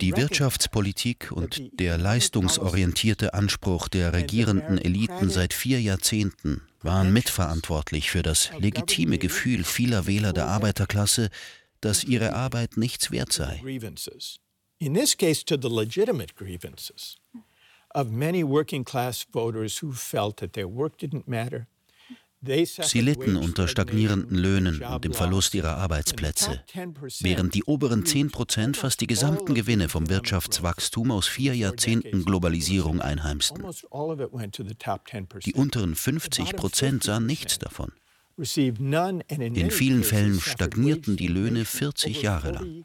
[0.00, 8.22] Die Wirtschaftspolitik und der leistungsorientierte Anspruch der regierenden Eliten seit vier Jahrzehnten waren mitverantwortlich für
[8.22, 11.30] das legitime Gefühl vieler Wähler der Arbeiterklasse,
[11.80, 13.62] dass ihre Arbeit nichts wert sei.
[14.80, 17.16] In this case to the legitimate grievances
[17.94, 21.66] of many working class voters who felt that their work didn't matter
[22.40, 26.62] Sie litten unter stagnierenden Löhnen und dem Verlust ihrer Arbeitsplätze,
[27.20, 33.00] während die oberen 10 Prozent fast die gesamten Gewinne vom Wirtschaftswachstum aus vier Jahrzehnten Globalisierung
[33.00, 33.64] einheimsten.
[35.44, 37.92] Die unteren 50 Prozent sahen nichts davon.
[38.36, 42.84] In vielen Fällen stagnierten die Löhne 40 Jahre lang.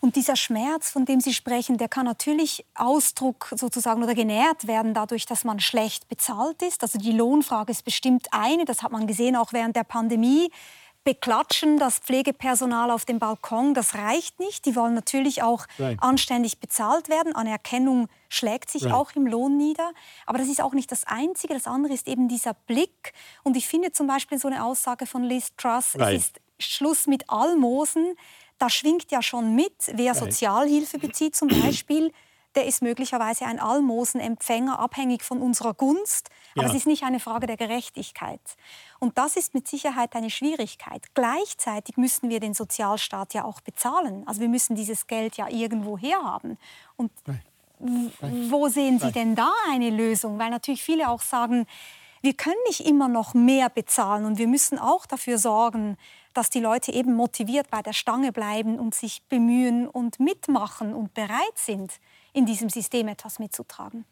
[0.00, 4.94] Und dieser Schmerz, von dem Sie sprechen, der kann natürlich Ausdruck sozusagen oder genährt werden
[4.94, 6.82] dadurch, dass man schlecht bezahlt ist.
[6.82, 10.50] Also die Lohnfrage ist bestimmt eine, das hat man gesehen auch während der Pandemie.
[11.04, 14.66] Beklatschen das Pflegepersonal auf dem Balkon, das reicht nicht.
[14.66, 15.96] Die wollen natürlich auch right.
[16.02, 17.34] anständig bezahlt werden.
[17.34, 18.92] Anerkennung schlägt sich right.
[18.92, 19.92] auch im Lohn nieder.
[20.26, 21.54] Aber das ist auch nicht das Einzige.
[21.54, 23.12] Das andere ist eben dieser Blick.
[23.44, 26.16] Und ich finde zum Beispiel so eine Aussage von Liz Truss, right.
[26.16, 28.14] es ist Schluss mit Almosen
[28.60, 32.12] da schwingt ja schon mit, wer Sozialhilfe bezieht zum Beispiel,
[32.54, 36.30] der ist möglicherweise ein Almosenempfänger, abhängig von unserer Gunst.
[36.54, 36.68] Aber ja.
[36.68, 38.40] es ist nicht eine Frage der Gerechtigkeit.
[38.98, 41.02] Und das ist mit Sicherheit eine Schwierigkeit.
[41.14, 44.24] Gleichzeitig müssen wir den Sozialstaat ja auch bezahlen.
[44.26, 46.58] Also wir müssen dieses Geld ja irgendwo herhaben.
[46.96, 47.12] Und
[47.78, 50.38] wo sehen Sie denn da eine Lösung?
[50.38, 51.66] Weil natürlich viele auch sagen,
[52.20, 55.96] wir können nicht immer noch mehr bezahlen und wir müssen auch dafür sorgen,
[56.34, 61.14] dass die Leute eben motiviert bei der Stange bleiben und sich bemühen und mitmachen und
[61.14, 61.92] bereit sind,
[62.32, 64.04] in diesem System etwas mitzutragen?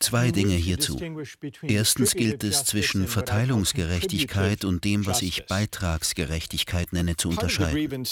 [0.00, 0.98] Zwei Dinge hierzu.
[1.62, 8.06] Erstens gilt es zwischen Verteilungsgerechtigkeit und dem, was ich Beitragsgerechtigkeit nenne, zu unterscheiden.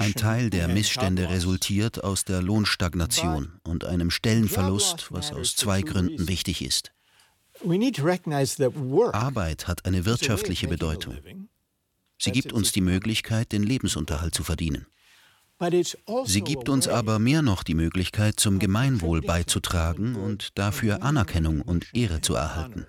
[0.00, 6.26] Ein Teil der Missstände resultiert aus der Lohnstagnation und einem Stellenverlust, was aus zwei Gründen
[6.26, 6.90] wichtig ist.
[9.14, 11.16] Arbeit hat eine wirtschaftliche Bedeutung.
[12.18, 14.86] Sie gibt uns die Möglichkeit, den Lebensunterhalt zu verdienen.
[15.58, 21.62] Also Sie gibt uns aber mehr noch die Möglichkeit, zum Gemeinwohl beizutragen und dafür Anerkennung
[21.62, 22.86] und Ehre zu erhalten.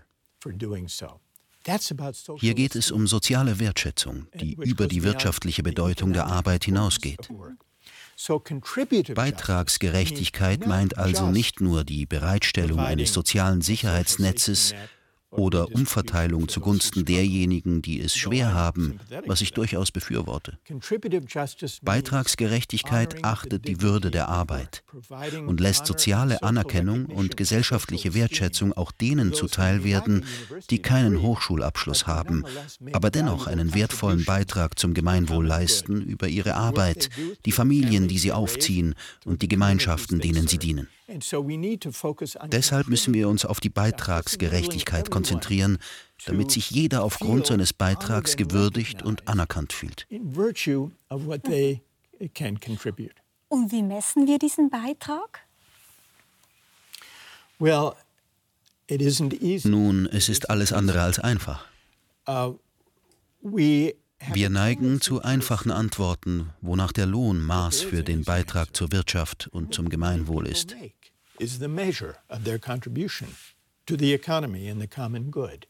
[2.39, 7.29] Hier geht es um soziale Wertschätzung, die über die wirtschaftliche Bedeutung der Arbeit hinausgeht.
[9.13, 14.73] Beitragsgerechtigkeit meint also nicht nur die Bereitstellung eines sozialen Sicherheitsnetzes
[15.29, 20.57] oder Umverteilung zugunsten derjenigen, die es schwer haben, was ich durchaus befürworte.
[21.81, 24.83] Beitragsgerechtigkeit achtet die Würde der Arbeit
[25.45, 30.25] und lässt soziale Anerkennung und gesellschaftliche Wertschätzung auch denen zuteilwerden,
[30.69, 32.45] die keinen Hochschulabschluss haben,
[32.93, 37.09] aber dennoch einen wertvollen Beitrag zum Gemeinwohl leisten über ihre Arbeit,
[37.45, 40.87] die Familien, die sie aufziehen und die Gemeinschaften, denen sie dienen.
[41.09, 45.77] Deshalb müssen wir uns auf die Beitragsgerechtigkeit konzentrieren,
[46.25, 50.05] damit sich jeder aufgrund seines Beitrags gewürdigt und anerkannt fühlt.
[53.49, 55.39] Und wie messen wir diesen Beitrag?
[59.65, 61.65] Nun, es ist alles andere als einfach.
[62.27, 62.55] Uh,
[64.33, 69.73] wir neigen zu einfachen Antworten, wonach der Lohn Maß für den Beitrag zur Wirtschaft und
[69.73, 70.75] zum Gemeinwohl ist
[71.39, 73.27] is the measure of their contribution
[73.85, 75.67] to the economy and the common good.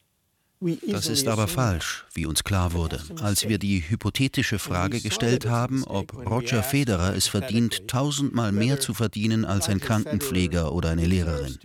[0.60, 5.84] Das ist aber falsch, wie uns klar wurde, als wir die hypothetische Frage gestellt haben,
[5.84, 11.60] ob Roger Federer es verdient, tausendmal mehr zu verdienen als ein Krankenpfleger oder eine Lehrerin.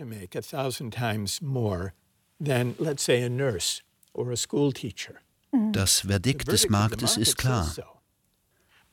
[5.71, 7.75] Das Verdikt des Marktes ist klar.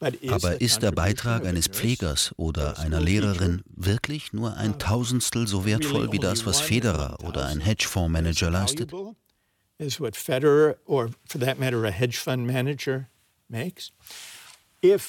[0.01, 6.11] Aber ist der Beitrag eines Pflegers oder einer Lehrerin wirklich nur ein Tausendstel so wertvoll
[6.11, 8.93] wie das, was Federer oder ein Hedgefondsmanager leistet?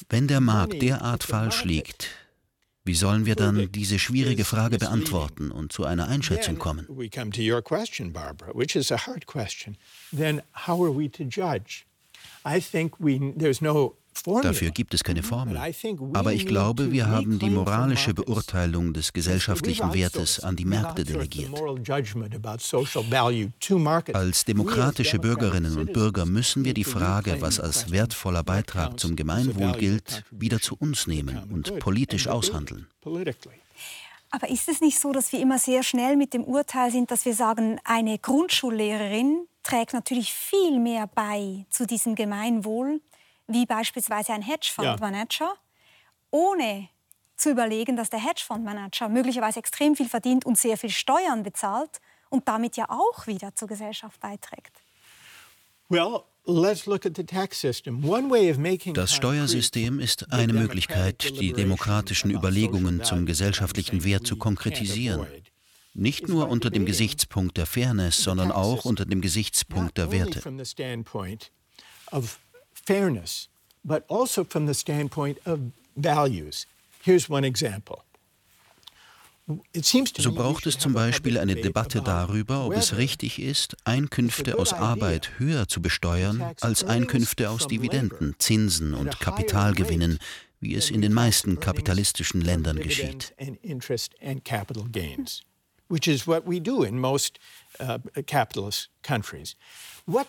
[0.09, 2.09] Wenn der Markt derart falsch liegt,
[2.83, 6.87] wie sollen wir dann diese schwierige Frage beantworten und zu einer Einschätzung kommen?
[12.43, 15.57] I think we, there's no Dafür gibt es keine Formel.
[16.13, 21.51] Aber ich glaube, wir haben die moralische Beurteilung des gesellschaftlichen Wertes an die Märkte delegiert.
[24.13, 29.73] Als demokratische Bürgerinnen und Bürger müssen wir die Frage, was als wertvoller Beitrag zum Gemeinwohl
[29.73, 32.87] gilt, wieder zu uns nehmen und politisch aushandeln.
[34.33, 37.25] Aber ist es nicht so, dass wir immer sehr schnell mit dem Urteil sind, dass
[37.25, 43.01] wir sagen, eine Grundschullehrerin trägt natürlich viel mehr bei zu diesem Gemeinwohl
[43.53, 45.55] wie beispielsweise ein Hedgefondsmanager, ja.
[46.31, 46.89] ohne
[47.35, 51.99] zu überlegen, dass der Hedgefondsmanager möglicherweise extrem viel verdient und sehr viel Steuern bezahlt
[52.29, 54.81] und damit ja auch wieder zur Gesellschaft beiträgt.
[58.93, 65.27] Das Steuersystem ist eine Möglichkeit, die demokratischen Überlegungen zum gesellschaftlichen Wert zu konkretisieren.
[65.93, 70.41] Nicht nur unter dem Gesichtspunkt der Fairness, sondern auch unter dem Gesichtspunkt der Werte
[72.85, 73.47] fairness,
[73.83, 76.65] but also from the standpoint of values.
[77.03, 78.03] Here's one example.
[80.17, 85.39] So braucht es zum Beispiel eine Debatte darüber, ob es richtig ist, Einkünfte aus Arbeit
[85.39, 90.19] höher zu besteuern als Einkünfte aus Dividenden, Zinsen und Kapitalgewinnen,
[90.59, 93.33] wie es in den meisten kapitalistischen Ländern geschieht.
[95.89, 97.37] Which is what we do in most
[97.81, 99.57] uh, capitalist countries.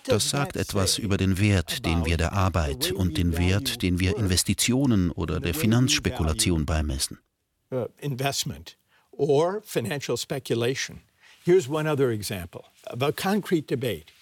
[0.04, 4.16] Das sagt etwas über den Wert, den wir der Arbeit und den Wert, den wir
[4.16, 7.18] Investitionen oder der Finanzspekulation beimessen.
[7.70, 8.76] Uh, investment
[9.12, 11.00] or financial speculation.
[11.44, 14.12] Here's one other example of a concrete debate.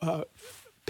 [0.00, 0.24] Uh,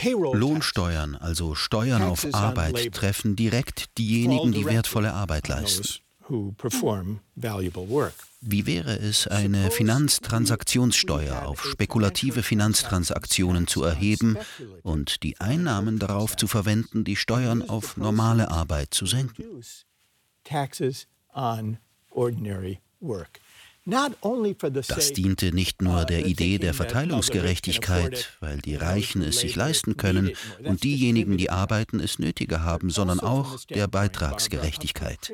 [0.01, 6.02] Lohnsteuern, also Steuern auf Arbeit, treffen direkt diejenigen, die wertvolle Arbeit leisten.
[8.41, 14.37] Wie wäre es, eine Finanztransaktionssteuer auf spekulative Finanztransaktionen zu erheben
[14.83, 19.45] und die Einnahmen darauf zu verwenden, die Steuern auf normale Arbeit zu senken?
[23.85, 30.33] Das diente nicht nur der Idee der Verteilungsgerechtigkeit, weil die Reichen es sich leisten können
[30.63, 35.33] und diejenigen, die arbeiten, es nötiger haben, sondern auch der Beitragsgerechtigkeit.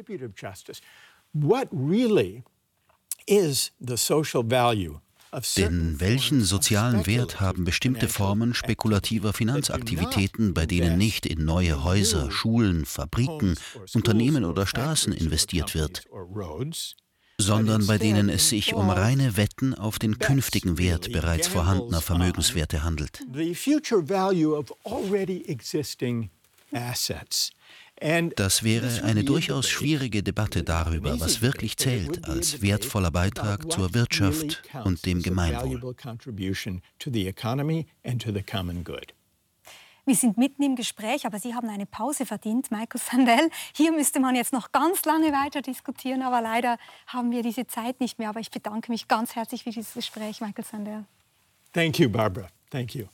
[5.59, 12.31] Denn welchen sozialen Wert haben bestimmte Formen spekulativer Finanzaktivitäten, bei denen nicht in neue Häuser,
[12.31, 13.57] Schulen, Fabriken,
[13.95, 16.07] Unternehmen oder Straßen investiert wird?
[17.41, 22.83] Sondern bei denen es sich um reine Wetten auf den künftigen Wert bereits vorhandener Vermögenswerte
[22.83, 23.23] handelt.
[28.37, 34.63] Das wäre eine durchaus schwierige Debatte darüber, was wirklich zählt als wertvoller Beitrag zur Wirtschaft
[34.85, 35.95] und dem Gemeinwohl.
[40.09, 43.51] Wir sind mitten im Gespräch, aber Sie haben eine Pause verdient, Michael Sandel.
[43.75, 46.79] Hier müsste man jetzt noch ganz lange weiter diskutieren, aber leider
[47.09, 48.31] haben wir diese Zeit nicht mehr.
[48.31, 51.05] Aber ich bedanke mich ganz herzlich für dieses Gespräch, Michael Sandel.
[51.75, 52.49] Thank you, Barbara.
[52.71, 53.05] Thank you.